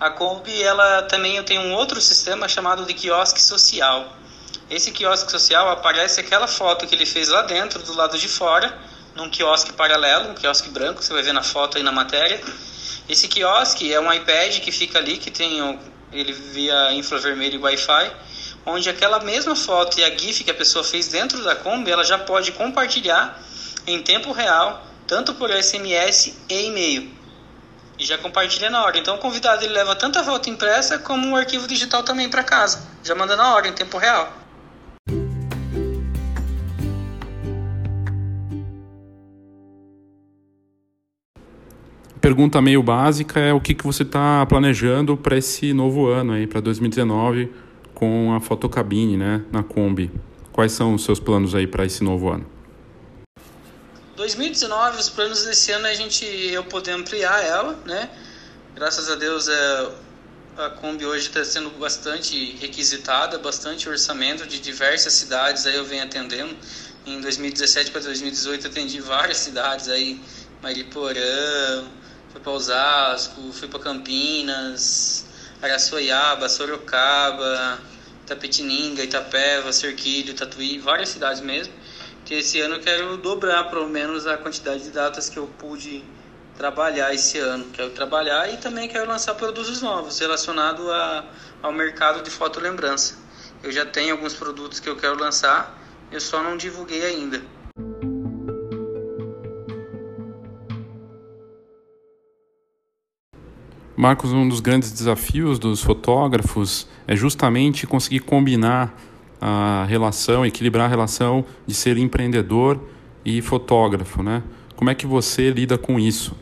a 0.00 0.10
Kombi, 0.10 0.60
ela 0.60 1.02
também 1.02 1.40
tem 1.44 1.56
um 1.56 1.72
outro 1.72 2.00
sistema 2.00 2.48
chamado 2.48 2.84
de 2.84 2.94
quiosque 2.94 3.40
social. 3.40 4.12
Esse 4.68 4.90
quiosque 4.90 5.30
social 5.30 5.70
aparece 5.70 6.18
aquela 6.18 6.48
foto 6.48 6.84
que 6.84 6.96
ele 6.96 7.06
fez 7.06 7.28
lá 7.28 7.42
dentro, 7.42 7.80
do 7.80 7.94
lado 7.94 8.18
de 8.18 8.26
fora, 8.26 8.76
num 9.14 9.30
quiosque 9.30 9.72
paralelo, 9.72 10.30
um 10.30 10.34
quiosque 10.34 10.68
branco, 10.68 11.00
você 11.00 11.12
vai 11.12 11.22
ver 11.22 11.32
na 11.32 11.44
foto 11.44 11.76
aí 11.76 11.84
na 11.84 11.92
matéria. 11.92 12.42
Esse 13.08 13.28
quiosque 13.28 13.92
é 13.92 14.00
um 14.00 14.12
iPad 14.12 14.58
que 14.58 14.72
fica 14.72 14.98
ali, 14.98 15.18
que 15.18 15.30
tem 15.30 15.62
ele 16.14 16.32
via 16.32 16.92
infravermelho 16.92 17.56
e 17.56 17.58
Wi-Fi, 17.58 18.12
onde 18.64 18.88
aquela 18.88 19.20
mesma 19.20 19.54
foto 19.54 19.98
e 19.98 20.04
a 20.04 20.16
GIF 20.16 20.44
que 20.44 20.50
a 20.50 20.54
pessoa 20.54 20.84
fez 20.84 21.08
dentro 21.08 21.42
da 21.42 21.56
Kombi, 21.56 21.90
ela 21.90 22.04
já 22.04 22.16
pode 22.18 22.52
compartilhar 22.52 23.42
em 23.86 24.00
tempo 24.02 24.32
real, 24.32 24.86
tanto 25.06 25.34
por 25.34 25.50
SMS 25.50 26.38
e 26.48 26.66
e-mail. 26.66 27.12
E 27.98 28.04
já 28.04 28.16
compartilha 28.16 28.70
na 28.70 28.82
hora. 28.82 28.98
Então 28.98 29.16
o 29.16 29.18
convidado 29.18 29.64
ele 29.64 29.72
leva 29.72 29.94
tanto 29.94 30.18
a 30.18 30.24
foto 30.24 30.48
impressa 30.48 30.98
como 30.98 31.26
um 31.26 31.36
arquivo 31.36 31.68
digital 31.68 32.02
também 32.02 32.28
para 32.28 32.42
casa, 32.42 32.82
já 33.02 33.14
manda 33.14 33.36
na 33.36 33.54
hora, 33.54 33.68
em 33.68 33.72
tempo 33.72 33.98
real. 33.98 34.43
Pergunta 42.24 42.62
meio 42.62 42.82
básica 42.82 43.38
é 43.38 43.52
o 43.52 43.60
que, 43.60 43.74
que 43.74 43.84
você 43.84 44.02
está 44.02 44.46
planejando 44.46 45.14
para 45.14 45.36
esse 45.36 45.74
novo 45.74 46.06
ano 46.06 46.32
aí, 46.32 46.46
para 46.46 46.58
2019, 46.58 47.52
com 47.92 48.32
a 48.32 48.40
fotocabine, 48.40 49.14
né, 49.18 49.44
na 49.52 49.62
Kombi. 49.62 50.10
Quais 50.50 50.72
são 50.72 50.94
os 50.94 51.04
seus 51.04 51.20
planos 51.20 51.54
aí 51.54 51.66
para 51.66 51.84
esse 51.84 52.02
novo 52.02 52.30
ano? 52.30 52.46
2019, 54.16 55.00
os 55.00 55.10
planos 55.10 55.44
desse 55.44 55.70
ano 55.72 55.86
é 55.86 55.90
a 55.90 55.94
gente 55.94 56.24
eu 56.24 56.64
poder 56.64 56.92
ampliar 56.92 57.44
ela, 57.44 57.78
né? 57.84 58.08
Graças 58.74 59.10
a 59.10 59.16
Deus 59.16 59.46
é, 59.46 59.88
a 60.56 60.70
Kombi 60.70 61.04
hoje 61.04 61.26
está 61.26 61.44
sendo 61.44 61.68
bastante 61.78 62.56
requisitada, 62.58 63.36
bastante 63.38 63.86
orçamento 63.86 64.46
de 64.46 64.60
diversas 64.60 65.12
cidades 65.12 65.66
aí 65.66 65.76
eu 65.76 65.84
venho 65.84 66.04
atendendo. 66.04 66.56
Em 67.04 67.20
2017 67.20 67.90
para 67.90 68.00
2018 68.00 68.66
atendi 68.66 68.98
várias 68.98 69.36
cidades 69.36 69.90
aí, 69.90 70.18
Mariporã, 70.62 71.84
fui 72.34 72.40
para 72.40 72.52
Osasco, 72.52 73.52
fui 73.52 73.68
para 73.68 73.78
Campinas, 73.78 75.24
Araçoiaba, 75.62 76.48
Sorocaba, 76.48 77.78
Itapetininga, 78.24 79.04
Itapeva, 79.04 79.72
Serquilho, 79.72 80.34
Tatuí, 80.34 80.78
várias 80.80 81.10
cidades 81.10 81.40
mesmo. 81.40 81.72
Que 82.24 82.34
esse 82.34 82.60
ano 82.60 82.74
eu 82.74 82.80
quero 82.80 83.16
dobrar 83.18 83.70
pelo 83.70 83.88
menos 83.88 84.26
a 84.26 84.36
quantidade 84.36 84.82
de 84.82 84.90
datas 84.90 85.28
que 85.28 85.36
eu 85.36 85.46
pude 85.58 86.02
trabalhar 86.56 87.14
esse 87.14 87.38
ano. 87.38 87.66
Quero 87.72 87.90
trabalhar 87.90 88.52
e 88.52 88.56
também 88.56 88.88
quero 88.88 89.08
lançar 89.08 89.34
produtos 89.34 89.80
novos 89.80 90.18
relacionados 90.18 90.84
ao 91.62 91.70
mercado 91.70 92.22
de 92.24 92.30
fotolembrança. 92.30 93.16
Eu 93.62 93.70
já 93.70 93.86
tenho 93.86 94.12
alguns 94.12 94.34
produtos 94.34 94.80
que 94.80 94.88
eu 94.88 94.96
quero 94.96 95.16
lançar, 95.16 95.78
eu 96.10 96.20
só 96.20 96.42
não 96.42 96.56
divulguei 96.56 97.04
ainda. 97.04 97.40
Marcos, 104.04 104.34
um 104.34 104.46
dos 104.46 104.60
grandes 104.60 104.92
desafios 104.92 105.58
dos 105.58 105.82
fotógrafos 105.82 106.86
é 107.06 107.16
justamente 107.16 107.86
conseguir 107.86 108.20
combinar 108.20 108.94
a 109.40 109.86
relação, 109.88 110.44
equilibrar 110.44 110.84
a 110.84 110.88
relação 110.88 111.42
de 111.66 111.72
ser 111.72 111.96
empreendedor 111.96 112.78
e 113.24 113.40
fotógrafo, 113.40 114.22
né? 114.22 114.42
Como 114.76 114.90
é 114.90 114.94
que 114.94 115.06
você 115.06 115.48
lida 115.48 115.78
com 115.78 115.98
isso? 115.98 116.36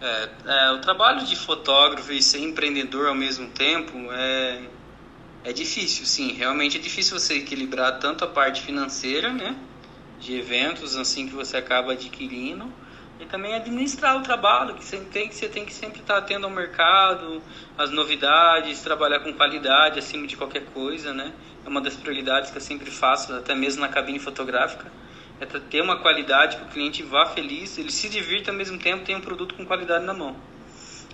É, 0.00 0.28
é, 0.46 0.72
o 0.72 0.80
trabalho 0.80 1.24
de 1.24 1.36
fotógrafo 1.36 2.12
e 2.12 2.20
ser 2.20 2.40
empreendedor 2.40 3.06
ao 3.06 3.14
mesmo 3.14 3.46
tempo 3.50 3.96
é, 4.10 4.62
é 5.44 5.52
difícil, 5.52 6.04
sim. 6.06 6.32
Realmente 6.32 6.76
é 6.76 6.80
difícil 6.80 7.16
você 7.16 7.34
equilibrar 7.34 8.00
tanto 8.00 8.24
a 8.24 8.26
parte 8.26 8.62
financeira, 8.62 9.32
né? 9.32 9.54
De 10.18 10.36
eventos 10.36 10.96
assim 10.96 11.28
que 11.28 11.34
você 11.36 11.56
acaba 11.56 11.92
adquirindo, 11.92 12.66
e 13.18 13.24
também 13.24 13.54
administrar 13.54 14.16
o 14.16 14.22
trabalho, 14.22 14.74
que 14.74 14.84
você 14.84 14.98
tem 14.98 15.28
que, 15.28 15.34
você 15.34 15.48
tem 15.48 15.64
que 15.64 15.72
sempre 15.72 16.00
estar 16.00 16.18
atento 16.18 16.44
ao 16.44 16.50
mercado, 16.50 17.42
às 17.76 17.90
novidades, 17.90 18.82
trabalhar 18.82 19.20
com 19.20 19.32
qualidade 19.32 19.98
acima 19.98 20.26
de 20.26 20.36
qualquer 20.36 20.66
coisa, 20.66 21.12
né? 21.12 21.32
É 21.64 21.68
uma 21.68 21.80
das 21.80 21.96
prioridades 21.96 22.50
que 22.50 22.58
eu 22.58 22.62
sempre 22.62 22.90
faço, 22.90 23.32
até 23.34 23.54
mesmo 23.54 23.80
na 23.80 23.88
cabine 23.88 24.18
fotográfica, 24.18 24.92
é 25.40 25.46
ter 25.46 25.82
uma 25.82 25.98
qualidade 25.98 26.56
que 26.56 26.62
o 26.64 26.66
cliente 26.66 27.02
vá 27.02 27.26
feliz, 27.26 27.76
ele 27.78 27.90
se 27.90 28.08
divirta 28.08 28.50
ao 28.50 28.56
mesmo 28.56 28.78
tempo, 28.78 29.04
tem 29.04 29.16
um 29.16 29.20
produto 29.20 29.54
com 29.54 29.64
qualidade 29.64 30.04
na 30.04 30.14
mão. 30.14 30.36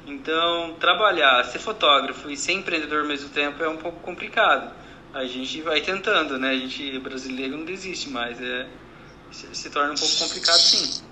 Então, 0.07 0.75
trabalhar, 0.81 1.45
ser 1.45 1.61
fotógrafo 1.61 2.29
e 2.29 2.37
ser 2.37 2.53
empreendedor 2.53 3.03
ao 3.03 3.07
mesmo 3.07 3.29
tempo 3.31 3.63
é 3.63 3.69
um 3.69 3.77
pouco 3.77 4.01
complicado. 4.01 4.73
A 5.15 5.25
gente 5.25 5.61
vai 5.63 5.81
tentando, 5.81 6.39
né? 6.39 6.51
A 6.51 6.57
gente 6.57 6.99
brasileiro 6.99 7.57
não 7.57 7.65
desiste, 7.65 8.09
mas 8.11 8.41
é 8.41 8.67
se 9.31 9.71
torna 9.71 9.93
um 9.93 9.97
pouco 9.97 10.15
complicado 10.19 10.59
sim. 10.59 11.12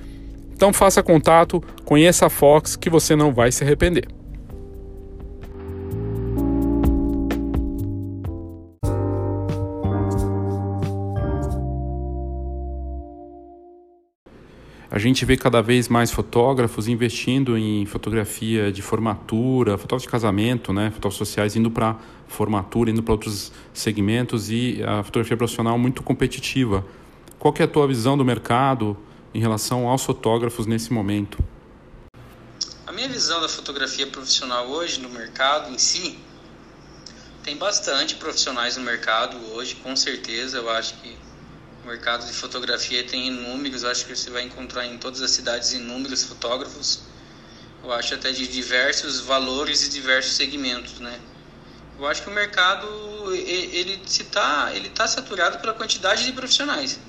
Então 0.61 0.71
faça 0.71 1.01
contato, 1.01 1.59
conheça 1.83 2.27
a 2.27 2.29
Fox 2.29 2.75
que 2.75 2.87
você 2.87 3.15
não 3.15 3.33
vai 3.33 3.51
se 3.51 3.63
arrepender. 3.63 4.07
A 14.91 14.99
gente 14.99 15.25
vê 15.25 15.35
cada 15.35 15.63
vez 15.63 15.89
mais 15.89 16.11
fotógrafos 16.11 16.87
investindo 16.87 17.57
em 17.57 17.83
fotografia 17.87 18.71
de 18.71 18.83
formatura, 18.83 19.79
fotógrafos 19.79 20.03
de 20.03 20.09
casamento, 20.09 20.71
né, 20.71 20.91
fotógrafos 20.91 21.17
sociais 21.17 21.55
indo 21.55 21.71
para 21.71 21.97
formatura, 22.27 22.91
indo 22.91 23.01
para 23.01 23.13
outros 23.13 23.51
segmentos 23.73 24.51
e 24.51 24.79
a 24.85 25.01
fotografia 25.01 25.35
profissional 25.35 25.79
muito 25.79 26.03
competitiva. 26.03 26.85
Qual 27.39 27.51
que 27.51 27.63
é 27.63 27.65
a 27.65 27.67
tua 27.67 27.87
visão 27.87 28.15
do 28.15 28.23
mercado? 28.23 28.95
Em 29.33 29.39
relação 29.39 29.87
aos 29.87 30.03
fotógrafos 30.03 30.65
nesse 30.65 30.91
momento? 30.91 31.37
A 32.85 32.91
minha 32.91 33.07
visão 33.07 33.39
da 33.41 33.47
fotografia 33.47 34.07
profissional 34.07 34.67
hoje 34.67 34.99
no 34.99 35.09
mercado 35.09 35.71
em 35.73 35.77
si 35.77 36.19
tem 37.43 37.57
bastante 37.57 38.15
profissionais 38.15 38.77
no 38.77 38.83
mercado 38.83 39.37
hoje, 39.53 39.75
com 39.75 39.95
certeza. 39.95 40.57
Eu 40.57 40.69
acho 40.69 40.93
que 40.95 41.17
o 41.83 41.87
mercado 41.87 42.25
de 42.25 42.33
fotografia 42.33 43.03
tem 43.03 43.27
inúmeros, 43.27 43.83
acho 43.83 44.05
que 44.05 44.15
você 44.15 44.29
vai 44.29 44.43
encontrar 44.43 44.85
em 44.85 44.97
todas 44.97 45.21
as 45.21 45.31
cidades 45.31 45.73
inúmeros 45.73 46.23
fotógrafos. 46.23 47.01
Eu 47.83 47.91
acho 47.91 48.13
até 48.13 48.31
de 48.31 48.47
diversos 48.47 49.21
valores 49.21 49.87
e 49.87 49.89
diversos 49.89 50.33
segmentos, 50.33 50.99
né? 50.99 51.19
Eu 51.97 52.07
acho 52.07 52.21
que 52.21 52.29
o 52.29 52.33
mercado 52.33 52.87
ele 53.33 54.01
se 54.05 54.23
tá, 54.25 54.71
ele 54.73 54.89
tá 54.89 55.07
saturado 55.07 55.57
pela 55.59 55.73
quantidade 55.73 56.25
de 56.25 56.33
profissionais. 56.33 56.99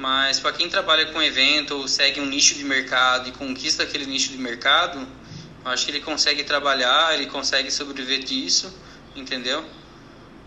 Mas 0.00 0.40
para 0.40 0.52
quem 0.52 0.66
trabalha 0.66 1.12
com 1.12 1.22
evento 1.22 1.76
ou 1.76 1.86
segue 1.86 2.22
um 2.22 2.24
nicho 2.24 2.54
de 2.54 2.64
mercado 2.64 3.28
e 3.28 3.32
conquista 3.32 3.82
aquele 3.82 4.06
nicho 4.06 4.30
de 4.30 4.38
mercado, 4.38 5.06
acho 5.62 5.84
que 5.84 5.90
ele 5.90 6.00
consegue 6.00 6.42
trabalhar, 6.42 7.12
ele 7.12 7.26
consegue 7.26 7.70
sobreviver 7.70 8.24
disso, 8.24 8.74
entendeu? 9.14 9.62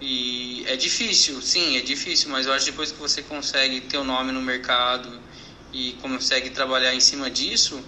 E 0.02 0.66
é 0.66 0.76
difícil, 0.76 1.40
sim, 1.40 1.78
é 1.78 1.82
difícil, 1.82 2.32
mas 2.32 2.48
eu 2.48 2.54
acho 2.54 2.66
que 2.66 2.72
depois 2.72 2.92
que 2.92 2.98
você 2.98 3.22
consegue 3.22 3.82
ter 3.82 3.98
o 3.98 4.02
um 4.02 4.04
nome 4.04 4.32
no 4.32 4.42
mercado 4.42 5.22
e 5.72 5.92
consegue 6.02 6.50
trabalhar 6.50 6.96
em 6.96 7.00
cima 7.00 7.30
disso, 7.30 7.80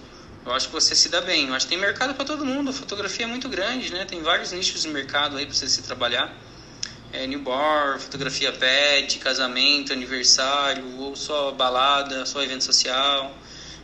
eu 0.46 0.54
acho 0.54 0.68
que 0.68 0.74
você 0.74 0.94
se 0.94 1.10
dá 1.10 1.20
bem. 1.20 1.48
Eu 1.48 1.56
acho 1.56 1.66
que 1.66 1.72
tem 1.72 1.80
mercado 1.80 2.14
para 2.14 2.26
todo 2.26 2.46
mundo. 2.46 2.70
A 2.70 2.74
fotografia 2.74 3.26
é 3.26 3.28
muito 3.28 3.50
grande, 3.50 3.92
né? 3.92 4.06
Tem 4.06 4.22
vários 4.22 4.52
nichos 4.52 4.84
de 4.84 4.90
mercado 4.90 5.36
aí 5.36 5.48
para 5.48 5.56
você 5.56 5.68
se 5.68 5.82
trabalhar. 5.82 6.32
É, 7.18 7.26
newborn, 7.26 7.98
fotografia 7.98 8.52
pet, 8.52 9.20
casamento, 9.20 9.94
aniversário, 9.94 10.84
ou 11.00 11.16
só 11.16 11.54
balada, 11.54 12.26
só 12.26 12.44
evento 12.44 12.66
social. 12.66 13.34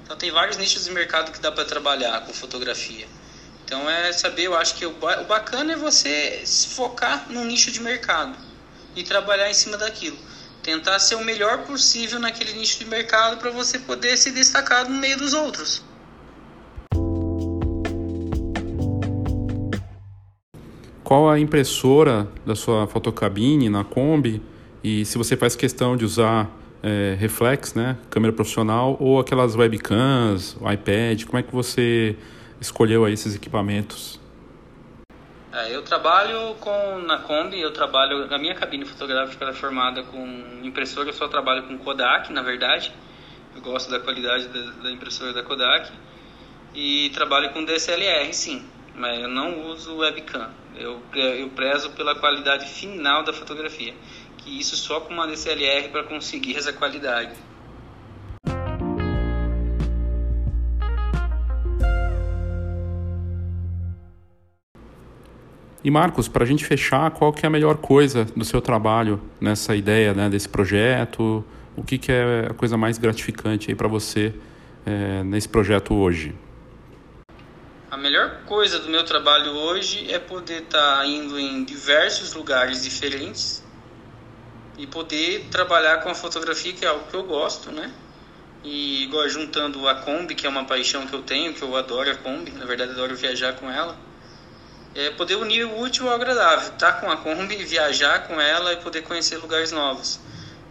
Então 0.03 0.17
tem 0.17 0.29
vários 0.29 0.57
nichos 0.57 0.83
de 0.83 0.91
mercado 0.91 1.31
que 1.31 1.39
dá 1.39 1.49
para 1.49 1.63
trabalhar 1.63 2.25
com 2.25 2.33
fotografia. 2.33 3.07
Então 3.63 3.89
é 3.89 4.11
saber, 4.11 4.43
eu 4.43 4.57
acho 4.57 4.75
que 4.75 4.85
o 4.85 4.93
bacana 5.29 5.71
é 5.71 5.75
você 5.77 6.41
se 6.45 6.67
focar 6.67 7.27
no 7.29 7.45
nicho 7.45 7.71
de 7.71 7.79
mercado 7.79 8.37
e 8.97 9.01
trabalhar 9.01 9.49
em 9.49 9.53
cima 9.53 9.77
daquilo. 9.77 10.19
Tentar 10.61 10.99
ser 10.99 11.15
o 11.15 11.23
melhor 11.23 11.59
possível 11.59 12.19
naquele 12.19 12.51
nicho 12.51 12.79
de 12.79 12.85
mercado 12.85 13.37
para 13.37 13.49
você 13.49 13.79
poder 13.79 14.17
se 14.17 14.31
destacar 14.31 14.89
no 14.89 14.95
meio 14.97 15.17
dos 15.17 15.33
outros. 15.33 15.81
Qual 21.11 21.29
a 21.29 21.37
impressora 21.37 22.25
da 22.45 22.55
sua 22.55 22.87
fotocabine 22.87 23.69
na 23.69 23.83
Kombi 23.83 24.41
e 24.81 25.03
se 25.03 25.17
você 25.17 25.35
faz 25.35 25.57
questão 25.57 25.97
de 25.97 26.05
usar 26.05 26.49
é, 26.81 27.17
reflex, 27.19 27.73
né, 27.73 27.97
câmera 28.09 28.31
profissional 28.31 28.95
ou 28.97 29.19
aquelas 29.19 29.53
webcams, 29.53 30.55
iPad, 30.73 31.25
como 31.25 31.37
é 31.37 31.43
que 31.43 31.53
você 31.53 32.15
escolheu 32.61 33.03
aí 33.03 33.11
esses 33.11 33.35
equipamentos? 33.35 34.21
É, 35.51 35.75
eu 35.75 35.81
trabalho 35.81 36.55
com 36.61 36.99
na 36.99 37.17
Kombi, 37.17 37.59
eu 37.59 37.73
trabalho 37.73 38.33
a 38.33 38.37
minha 38.37 38.55
cabine 38.55 38.85
fotográfica 38.85 39.43
é 39.43 39.53
formada 39.53 40.03
com 40.03 40.25
impressora, 40.63 41.09
eu 41.09 41.13
só 41.13 41.27
trabalho 41.27 41.63
com 41.63 41.77
Kodak, 41.77 42.31
na 42.31 42.41
verdade. 42.41 42.89
Eu 43.53 43.61
gosto 43.61 43.91
da 43.91 43.99
qualidade 43.99 44.47
da, 44.47 44.83
da 44.83 44.89
impressora 44.89 45.33
da 45.33 45.43
Kodak 45.43 45.91
e 46.73 47.11
trabalho 47.13 47.49
com 47.49 47.65
DSLR, 47.65 48.33
sim, 48.33 48.65
mas 48.95 49.19
eu 49.21 49.27
não 49.27 49.67
uso 49.67 49.97
webcam. 49.97 50.49
Eu 50.75 51.01
eu 51.13 51.49
prezo 51.49 51.91
pela 51.91 52.15
qualidade 52.15 52.67
final 52.67 53.23
da 53.23 53.33
fotografia, 53.33 53.93
que 54.37 54.59
isso 54.59 54.75
só 54.75 55.01
com 55.01 55.13
uma 55.13 55.27
DSLR 55.27 55.89
para 55.89 56.03
conseguir 56.03 56.55
essa 56.57 56.73
qualidade. 56.73 57.33
E 65.83 65.89
Marcos, 65.89 66.27
para 66.27 66.43
a 66.43 66.47
gente 66.47 66.63
fechar, 66.63 67.09
qual 67.09 67.33
que 67.33 67.43
é 67.43 67.47
a 67.47 67.49
melhor 67.49 67.77
coisa 67.77 68.23
do 68.23 68.45
seu 68.45 68.61
trabalho 68.61 69.19
nessa 69.39 69.75
ideia, 69.75 70.13
né, 70.13 70.29
desse 70.29 70.47
projeto? 70.47 71.43
O 71.75 71.83
que, 71.83 71.97
que 71.97 72.11
é 72.11 72.47
a 72.51 72.53
coisa 72.53 72.77
mais 72.77 72.99
gratificante 72.99 73.71
aí 73.71 73.75
para 73.75 73.87
você 73.87 74.33
é, 74.85 75.23
nesse 75.23 75.49
projeto 75.49 75.95
hoje? 75.95 76.35
Melhor 78.01 78.41
coisa 78.47 78.79
do 78.79 78.89
meu 78.89 79.05
trabalho 79.05 79.51
hoje 79.51 80.11
é 80.11 80.17
poder 80.17 80.63
estar 80.63 80.97
tá 80.97 81.05
indo 81.05 81.39
em 81.39 81.63
diversos 81.63 82.33
lugares 82.33 82.81
diferentes 82.81 83.63
e 84.75 84.87
poder 84.87 85.49
trabalhar 85.51 86.01
com 86.01 86.09
a 86.09 86.15
fotografia, 86.15 86.73
que 86.73 86.83
é 86.83 86.87
algo 86.87 87.05
que 87.07 87.15
eu 87.15 87.23
gosto, 87.23 87.71
né? 87.71 87.93
E 88.63 89.03
igual 89.03 89.29
juntando 89.29 89.87
a 89.87 89.93
Kombi, 89.93 90.33
que 90.33 90.47
é 90.47 90.49
uma 90.49 90.65
paixão 90.65 91.05
que 91.05 91.13
eu 91.13 91.21
tenho, 91.21 91.53
que 91.53 91.61
eu 91.61 91.75
adoro 91.75 92.09
a 92.09 92.15
Kombi, 92.15 92.49
na 92.49 92.65
verdade 92.65 92.91
adoro 92.91 93.15
viajar 93.15 93.53
com 93.53 93.69
ela 93.69 93.95
é 94.95 95.11
poder 95.11 95.35
unir 95.35 95.65
o 95.65 95.79
útil 95.79 96.09
ao 96.09 96.15
agradável, 96.15 96.73
estar 96.73 96.93
tá 96.93 96.99
com 96.99 97.09
a 97.09 97.17
Kombi, 97.17 97.55
viajar 97.63 98.27
com 98.27 98.41
ela 98.41 98.73
e 98.73 98.77
poder 98.77 99.03
conhecer 99.03 99.37
lugares 99.37 99.71
novos. 99.71 100.19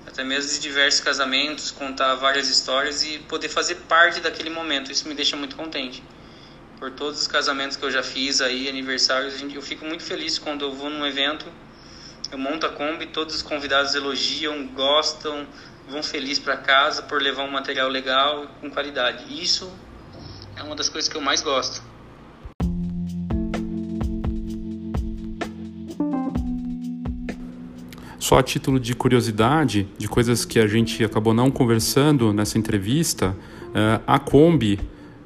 Até 0.05 0.25
mesmo 0.25 0.51
de 0.51 0.59
diversos 0.59 1.01
casamentos, 1.01 1.71
contar 1.71 2.17
várias 2.17 2.49
histórias 2.49 3.05
e 3.05 3.21
poder 3.21 3.49
fazer 3.49 3.77
parte 3.77 4.21
daquele 4.21 4.51
momento. 4.51 4.91
Isso 4.91 5.09
me 5.09 5.15
deixa 5.15 5.37
muito 5.37 5.55
contente. 5.55 6.03
Por 6.81 6.91
todos 6.93 7.21
os 7.21 7.27
casamentos 7.27 7.77
que 7.77 7.85
eu 7.85 7.91
já 7.91 8.03
fiz 8.03 8.41
aí, 8.41 8.67
aniversários, 8.67 9.35
eu 9.55 9.61
fico 9.61 9.85
muito 9.85 10.03
feliz 10.03 10.39
quando 10.39 10.65
eu 10.65 10.73
vou 10.73 10.89
num 10.89 11.05
evento, 11.05 11.45
eu 12.33 12.39
monto 12.39 12.65
a 12.65 12.71
Kombi, 12.71 13.05
todos 13.05 13.35
os 13.35 13.43
convidados 13.43 13.95
elogiam, 13.95 14.67
gostam, 14.69 15.47
vão 15.91 16.03
felizes 16.03 16.39
para 16.39 16.57
casa 16.57 17.03
por 17.03 17.21
levar 17.21 17.43
um 17.43 17.51
material 17.51 17.87
legal 17.87 18.47
com 18.63 18.71
qualidade. 18.71 19.27
Isso 19.29 19.71
é 20.57 20.63
uma 20.63 20.75
das 20.75 20.89
coisas 20.89 21.07
que 21.07 21.19
eu 21.19 21.21
mais 21.21 21.43
gosto. 21.43 21.83
Só 28.19 28.39
a 28.39 28.43
título 28.43 28.81
de 28.81 28.95
curiosidade, 28.95 29.87
de 29.99 30.09
coisas 30.09 30.47
que 30.47 30.59
a 30.59 30.67
gente 30.67 31.05
acabou 31.05 31.35
não 31.35 31.51
conversando 31.51 32.33
nessa 32.33 32.57
entrevista, 32.57 33.37
eh, 33.75 34.01
a 34.07 34.19
Kombi 34.19 34.81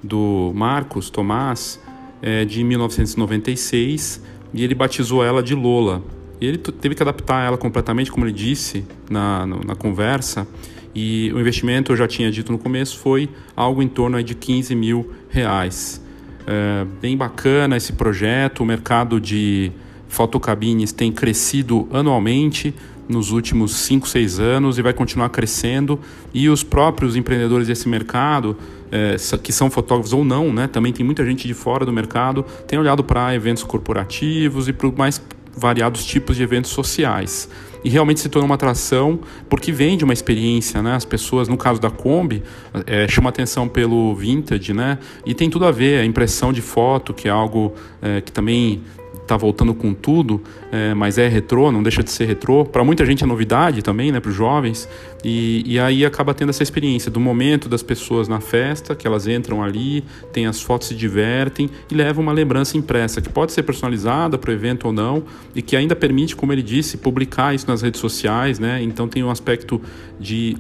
do 0.05 0.53
Marcos 0.55 1.09
Tomás 1.09 1.81
é 2.21 2.45
de 2.45 2.63
1996 2.63 4.23
e 4.53 4.63
ele 4.63 4.75
batizou 4.75 5.25
ela 5.25 5.43
de 5.43 5.55
Lola. 5.55 6.03
E 6.41 6.47
ele 6.47 6.59
teve 6.59 6.95
que 6.95 7.03
adaptar 7.03 7.47
ela 7.47 7.57
completamente, 7.57 8.11
como 8.13 8.27
ele 8.27 8.33
disse 8.33 8.85
na, 9.09 9.47
na 9.47 9.75
conversa, 9.75 10.47
e 10.95 11.33
o 11.35 11.41
investimento, 11.41 11.91
eu 11.91 11.97
já 11.97 12.07
tinha 12.07 12.31
dito 12.31 12.53
no 12.53 12.59
começo, 12.59 12.99
foi 12.99 13.29
algo 13.57 13.83
em 13.83 13.89
torno 13.89 14.23
de 14.23 14.35
15 14.35 14.75
mil 14.77 15.11
reais. 15.29 16.01
É, 16.47 16.87
bem 17.01 17.17
bacana 17.17 17.77
esse 17.77 17.95
projeto, 17.95 18.63
o 18.63 18.67
mercado 18.67 19.21
de 19.21 19.73
fotocabines 20.07 20.93
tem 20.93 21.11
crescido 21.11 21.89
anualmente, 21.93 22.73
nos 23.09 23.31
últimos 23.31 23.75
5, 23.77 24.09
6 24.09 24.41
anos 24.41 24.79
e 24.79 24.83
vai 24.83 24.93
continuar 24.93 25.29
crescendo. 25.31 25.99
E 26.33 26.49
os 26.49 26.63
próprios 26.63 27.17
empreendedores 27.17 27.67
desse 27.67 27.89
mercado, 27.89 28.57
é, 28.95 29.17
que 29.43 29.53
são 29.53 29.69
fotógrafos 29.69 30.13
ou 30.13 30.25
não, 30.25 30.53
né, 30.53 30.69
também 30.69 30.93
tem 30.93 31.05
muita 31.05 31.25
gente 31.25 31.49
de 31.49 31.55
fora 31.55 31.85
do 31.85 31.93
mercado, 31.93 32.45
tem 32.65 32.79
olhado 32.79 33.03
para 33.03 33.35
eventos 33.35 33.65
corporativos 33.65 34.69
e 34.69 34.73
para 34.73 34.89
mais 34.93 35.21
variados 35.57 36.05
tipos 36.05 36.37
de 36.37 36.45
eventos 36.45 36.71
sociais. 36.71 37.49
E 37.83 37.89
realmente 37.91 38.21
se 38.21 38.29
tornou 38.29 38.47
uma 38.47 38.55
atração 38.55 39.19
porque 39.49 39.71
vende 39.71 40.05
uma 40.05 40.13
experiência, 40.13 40.81
né? 40.81 40.95
As 40.95 41.05
pessoas, 41.05 41.49
no 41.49 41.57
caso 41.57 41.81
da 41.81 41.91
Kombi, 41.91 42.43
é, 42.87 43.07
chama 43.07 43.29
atenção 43.29 43.69
pelo 43.69 44.15
vintage, 44.15 44.73
né? 44.73 44.99
E 45.27 45.35
tem 45.35 45.51
tudo 45.51 45.67
a 45.67 45.71
ver, 45.71 46.01
a 46.01 46.05
impressão 46.05 46.51
de 46.51 46.63
foto, 46.63 47.13
que 47.13 47.29
é 47.29 47.31
algo 47.31 47.75
é, 48.01 48.23
que 48.23 48.33
também 48.33 48.83
está 49.25 49.37
voltando 49.37 49.75
com 49.75 49.93
tudo, 49.93 50.41
é, 50.71 50.95
mas 50.95 51.19
é 51.19 51.27
retrô, 51.27 51.73
não 51.73 51.83
deixa 51.83 52.03
de 52.03 52.11
ser 52.11 52.27
retrô. 52.27 52.65
Para 52.65 52.85
muita 52.85 53.05
gente 53.05 53.25
é 53.25 53.27
novidade 53.27 53.83
também, 53.83 54.13
né, 54.13 54.21
para 54.21 54.31
os 54.31 54.37
jovens. 54.37 54.89
E, 55.25 55.63
e 55.67 55.79
aí 55.79 56.05
acaba 56.05 56.33
tendo 56.35 56.51
essa 56.51 56.63
experiência 56.63 57.11
do 57.11 57.19
momento 57.19 57.69
das 57.69 57.83
pessoas 57.83 58.29
na 58.29 58.41
festa, 58.41 58.95
que 58.95 59.07
elas 59.07 59.27
entram 59.27 59.63
ali, 59.63 60.05
tem 60.33 60.47
as 60.47 60.61
fotos, 60.61 60.89
se 60.89 60.95
divertem 60.95 61.71
e 61.91 61.95
levam 61.95 62.23
uma 62.23 62.33
lembrança 62.33 62.77
impressa, 62.77 63.21
que 63.21 63.29
pode 63.29 63.53
ser 63.53 63.63
personalizada 63.63 64.37
para 64.37 64.51
o 64.51 64.53
evento 64.53 64.87
ou 64.87 64.93
não, 64.93 65.25
e 65.55 65.63
que 65.63 65.75
ainda 65.75 65.97
permite, 65.97 66.37
como 66.37 66.53
ele 66.53 66.63
disse, 66.63 66.99
publicar 66.99 67.55
isso 67.55 67.67
nas 67.67 67.81
redes 67.81 68.01
sociais, 68.01 68.59
né? 68.59 68.83
Então 68.83 69.09
tem 69.09 69.25
um 69.25 69.31
aspecto 69.31 69.81
de 70.21 70.57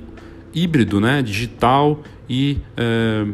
híbrido, 0.55 1.01
né, 1.01 1.21
digital 1.21 2.01
e 2.29 2.59
é, 2.77 3.27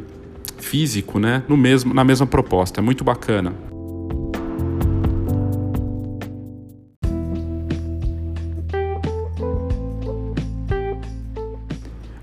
físico, 0.58 1.18
né, 1.18 1.42
no 1.46 1.56
mesmo, 1.56 1.92
na 1.92 2.02
mesma 2.02 2.26
proposta. 2.26 2.80
É 2.80 2.82
muito 2.82 3.04
bacana. 3.04 3.69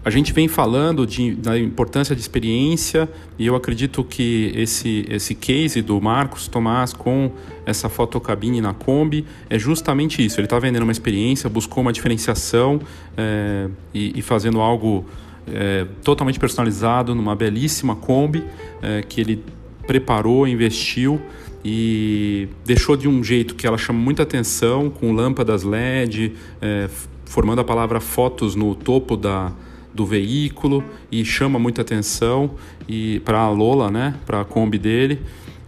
A 0.07 0.09
gente 0.09 0.31
vem 0.31 0.47
falando 0.47 1.05
de, 1.05 1.35
da 1.35 1.59
importância 1.59 2.15
de 2.15 2.21
experiência 2.21 3.09
e 3.37 3.45
eu 3.45 3.57
acredito 3.57 4.05
que 4.05 4.53
esse, 4.55 5.05
esse 5.09 5.35
case 5.35 5.81
do 5.81 5.99
Marcos 5.99 6.47
Tomás 6.47 6.93
com 6.93 7.29
essa 7.65 7.89
fotocabine 7.89 8.61
na 8.61 8.73
Kombi 8.73 9.25
é 9.49 9.59
justamente 9.59 10.25
isso. 10.25 10.39
Ele 10.39 10.45
está 10.45 10.57
vendendo 10.59 10.83
uma 10.83 10.93
experiência, 10.93 11.49
buscou 11.49 11.81
uma 11.81 11.91
diferenciação 11.91 12.79
é, 13.17 13.67
e, 13.93 14.17
e, 14.17 14.21
fazendo 14.21 14.61
algo 14.61 15.05
é, 15.45 15.85
totalmente 16.05 16.39
personalizado 16.39 17.13
numa 17.13 17.35
belíssima 17.35 17.93
Kombi 17.93 18.45
é, 18.81 19.01
que 19.01 19.19
ele 19.19 19.43
preparou, 19.85 20.47
investiu 20.47 21.21
e 21.65 22.47
deixou 22.63 22.95
de 22.95 23.09
um 23.09 23.21
jeito 23.21 23.55
que 23.55 23.67
ela 23.67 23.77
chama 23.77 23.99
muita 23.99 24.23
atenção, 24.23 24.89
com 24.89 25.11
lâmpadas 25.11 25.63
LED, 25.63 26.31
é, 26.61 26.89
formando 27.25 27.59
a 27.59 27.63
palavra 27.65 27.99
fotos 27.99 28.55
no 28.55 28.73
topo 28.73 29.17
da, 29.17 29.51
do 29.97 30.05
veículo 30.05 30.83
e 31.11 31.25
chama 31.25 31.57
muita 31.57 31.81
atenção 31.81 32.51
e 32.87 33.19
para 33.25 33.39
a 33.39 33.49
Lola, 33.49 33.89
né, 33.89 34.13
para 34.27 34.41
a 34.41 34.45
Kombi 34.45 34.77
dele. 34.77 35.19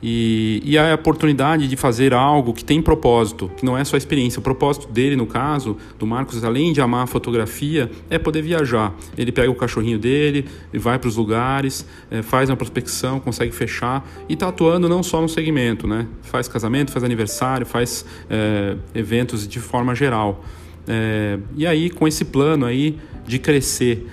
E, 0.02 0.62
e 0.64 0.78
a 0.78 0.96
oportunidade 0.96 1.68
de 1.68 1.76
fazer 1.76 2.14
algo 2.14 2.54
que 2.54 2.64
tem 2.64 2.82
propósito, 2.82 3.52
que 3.58 3.66
não 3.66 3.78
é 3.78 3.84
só 3.84 3.98
experiência. 3.98 4.40
O 4.40 4.42
propósito 4.42 4.88
dele, 4.88 5.18
no 5.18 5.28
caso, 5.28 5.76
do 5.98 6.08
Marcos, 6.08 6.42
além 6.42 6.72
de 6.72 6.80
amar 6.80 7.04
a 7.04 7.08
fotografia, 7.08 7.92
é 8.10 8.18
poder 8.18 8.42
viajar. 8.42 8.96
Ele 9.18 9.30
pega 9.30 9.52
o 9.52 9.56
cachorrinho 9.56 10.00
dele, 10.00 10.46
vai 10.74 10.98
para 10.98 11.10
os 11.10 11.18
lugares, 11.18 11.86
é, 12.10 12.22
faz 12.22 12.50
uma 12.50 12.56
prospecção, 12.56 13.20
consegue 13.20 13.52
fechar 13.52 14.10
e 14.30 14.34
está 14.36 14.48
atuando 14.48 14.88
não 14.88 15.04
só 15.04 15.22
no 15.22 15.28
segmento, 15.28 15.86
né? 15.86 16.08
Faz 16.22 16.48
casamento, 16.48 16.92
faz 16.92 17.04
aniversário, 17.04 17.66
faz 17.66 18.06
é, 18.30 18.78
eventos 18.96 19.46
de 19.46 19.60
forma 19.60 19.94
geral. 19.94 20.46
É, 20.92 21.38
e 21.56 21.68
aí, 21.68 21.92
com 21.92 22.08
esse 22.08 22.26
plano 22.26 22.66
aí 22.66 22.98
de 23.28 23.38
crescer 23.38 24.08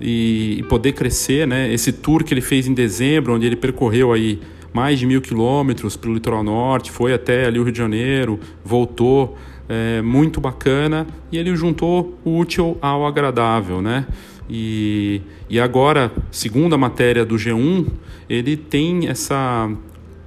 e, 0.00 0.56
e 0.58 0.62
poder 0.64 0.92
crescer, 0.92 1.46
né? 1.46 1.72
Esse 1.72 1.92
tour 1.92 2.24
que 2.24 2.34
ele 2.34 2.40
fez 2.40 2.66
em 2.66 2.74
dezembro, 2.74 3.34
onde 3.34 3.46
ele 3.46 3.54
percorreu 3.54 4.12
aí 4.12 4.40
mais 4.72 4.98
de 4.98 5.06
mil 5.06 5.20
quilômetros 5.20 5.96
pelo 5.96 6.14
litoral 6.14 6.42
norte, 6.42 6.90
foi 6.90 7.14
até 7.14 7.46
ali 7.46 7.60
o 7.60 7.62
Rio 7.62 7.72
de 7.72 7.78
Janeiro, 7.78 8.40
voltou, 8.64 9.38
é, 9.68 10.02
muito 10.02 10.40
bacana, 10.40 11.06
e 11.30 11.38
ele 11.38 11.54
juntou 11.54 12.18
o 12.24 12.36
útil 12.36 12.76
ao 12.82 13.06
agradável, 13.06 13.80
né? 13.80 14.04
E, 14.50 15.22
e 15.48 15.60
agora, 15.60 16.10
segundo 16.32 16.74
a 16.74 16.78
matéria 16.78 17.24
do 17.24 17.36
G1, 17.36 17.86
ele 18.28 18.56
tem 18.56 19.06
essa, 19.06 19.70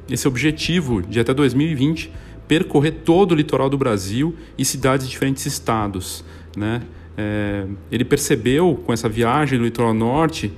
esse 0.09 0.25
objetivo 0.25 1.01
de 1.01 1.19
até 1.19 1.33
2020 1.33 2.11
percorrer 2.51 2.91
todo 3.05 3.31
o 3.31 3.35
litoral 3.35 3.69
do 3.69 3.77
Brasil 3.77 4.35
e 4.57 4.65
cidades 4.65 5.05
de 5.05 5.11
diferentes 5.13 5.45
estados, 5.45 6.21
né? 6.57 6.81
É, 7.17 7.65
ele 7.89 8.03
percebeu 8.03 8.75
com 8.85 8.91
essa 8.91 9.07
viagem 9.07 9.57
no 9.57 9.63
litoral 9.63 9.93
norte 9.93 10.51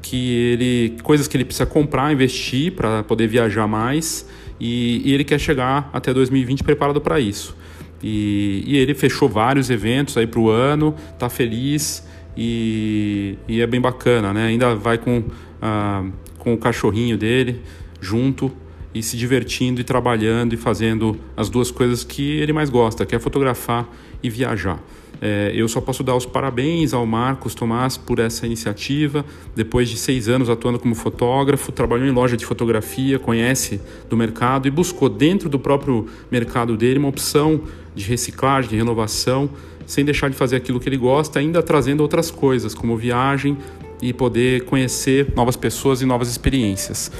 que 0.00 0.32
ele 0.32 0.96
coisas 1.02 1.26
que 1.26 1.36
ele 1.36 1.44
precisa 1.44 1.66
comprar, 1.66 2.12
investir 2.12 2.70
para 2.70 3.02
poder 3.02 3.26
viajar 3.26 3.66
mais 3.66 4.28
e, 4.60 5.02
e, 5.04 5.12
ele 5.12 5.24
quer 5.24 5.40
chegar 5.40 5.90
até 5.92 6.14
2020 6.14 6.62
preparado 6.62 7.00
para 7.00 7.18
isso. 7.18 7.56
E, 8.00 8.62
e, 8.64 8.76
ele 8.76 8.94
fechou 8.94 9.28
vários 9.28 9.70
eventos 9.70 10.16
aí 10.16 10.28
para 10.28 10.38
o 10.38 10.50
ano, 10.50 10.94
tá 11.18 11.28
feliz 11.28 12.06
e, 12.36 13.36
e, 13.48 13.60
é 13.60 13.66
bem 13.66 13.80
bacana, 13.80 14.32
né? 14.32 14.46
Ainda 14.46 14.76
vai 14.76 14.98
com, 14.98 15.24
ah, 15.60 16.04
com 16.38 16.54
o 16.54 16.56
cachorrinho 16.56 17.18
dele 17.18 17.60
junto 18.00 18.52
e 18.94 19.02
se 19.02 19.16
divertindo 19.16 19.80
e 19.80 19.84
trabalhando 19.84 20.52
e 20.52 20.56
fazendo 20.56 21.16
as 21.36 21.48
duas 21.48 21.70
coisas 21.70 22.02
que 22.02 22.38
ele 22.38 22.52
mais 22.52 22.70
gosta, 22.70 23.06
que 23.06 23.14
é 23.14 23.18
fotografar 23.18 23.88
e 24.22 24.28
viajar. 24.28 24.82
É, 25.22 25.52
eu 25.54 25.68
só 25.68 25.82
posso 25.82 26.02
dar 26.02 26.14
os 26.16 26.24
parabéns 26.24 26.94
ao 26.94 27.04
Marcos 27.04 27.54
Tomás 27.54 27.96
por 27.98 28.18
essa 28.18 28.46
iniciativa. 28.46 29.24
Depois 29.54 29.88
de 29.88 29.98
seis 29.98 30.28
anos 30.28 30.48
atuando 30.48 30.78
como 30.78 30.94
fotógrafo, 30.94 31.70
trabalhou 31.70 32.06
em 32.06 32.10
loja 32.10 32.36
de 32.36 32.46
fotografia, 32.46 33.18
conhece 33.18 33.80
do 34.08 34.16
mercado 34.16 34.66
e 34.66 34.70
buscou 34.70 35.10
dentro 35.10 35.48
do 35.48 35.58
próprio 35.58 36.06
mercado 36.30 36.76
dele 36.76 36.98
uma 36.98 37.08
opção 37.08 37.60
de 37.94 38.04
reciclagem, 38.04 38.70
de 38.70 38.76
renovação, 38.76 39.50
sem 39.86 40.04
deixar 40.04 40.30
de 40.30 40.36
fazer 40.36 40.56
aquilo 40.56 40.80
que 40.80 40.88
ele 40.88 40.96
gosta, 40.96 41.38
ainda 41.38 41.62
trazendo 41.62 42.00
outras 42.00 42.30
coisas, 42.30 42.74
como 42.74 42.96
viagem 42.96 43.58
e 44.00 44.14
poder 44.14 44.64
conhecer 44.64 45.32
novas 45.36 45.56
pessoas 45.56 46.00
e 46.00 46.06
novas 46.06 46.30
experiências. 46.30 47.10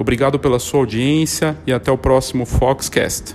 Obrigado 0.00 0.38
pela 0.38 0.60
sua 0.60 0.78
audiência 0.78 1.58
e 1.66 1.72
até 1.72 1.90
o 1.90 1.98
próximo 1.98 2.46
Foxcast. 2.46 3.34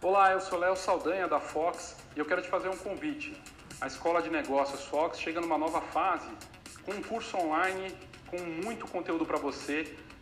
Olá, 0.00 0.30
eu 0.30 0.40
sou 0.40 0.60
Léo 0.60 0.76
Saldanha 0.76 1.26
da 1.26 1.40
Fox 1.40 1.96
e 2.14 2.20
eu 2.20 2.24
quero 2.24 2.40
te 2.40 2.48
fazer 2.48 2.68
um 2.68 2.76
convite. 2.76 3.36
A 3.80 3.88
Escola 3.88 4.22
de 4.22 4.30
Negócios 4.30 4.84
Fox 4.84 5.18
chega 5.18 5.40
numa 5.40 5.58
nova 5.58 5.80
fase 5.80 6.28
com 6.84 6.92
um 6.92 7.02
curso 7.02 7.36
online 7.36 7.92
com 8.30 8.38
muito 8.64 8.86
conteúdo 8.86 9.26
para 9.26 9.36
você 9.36 9.92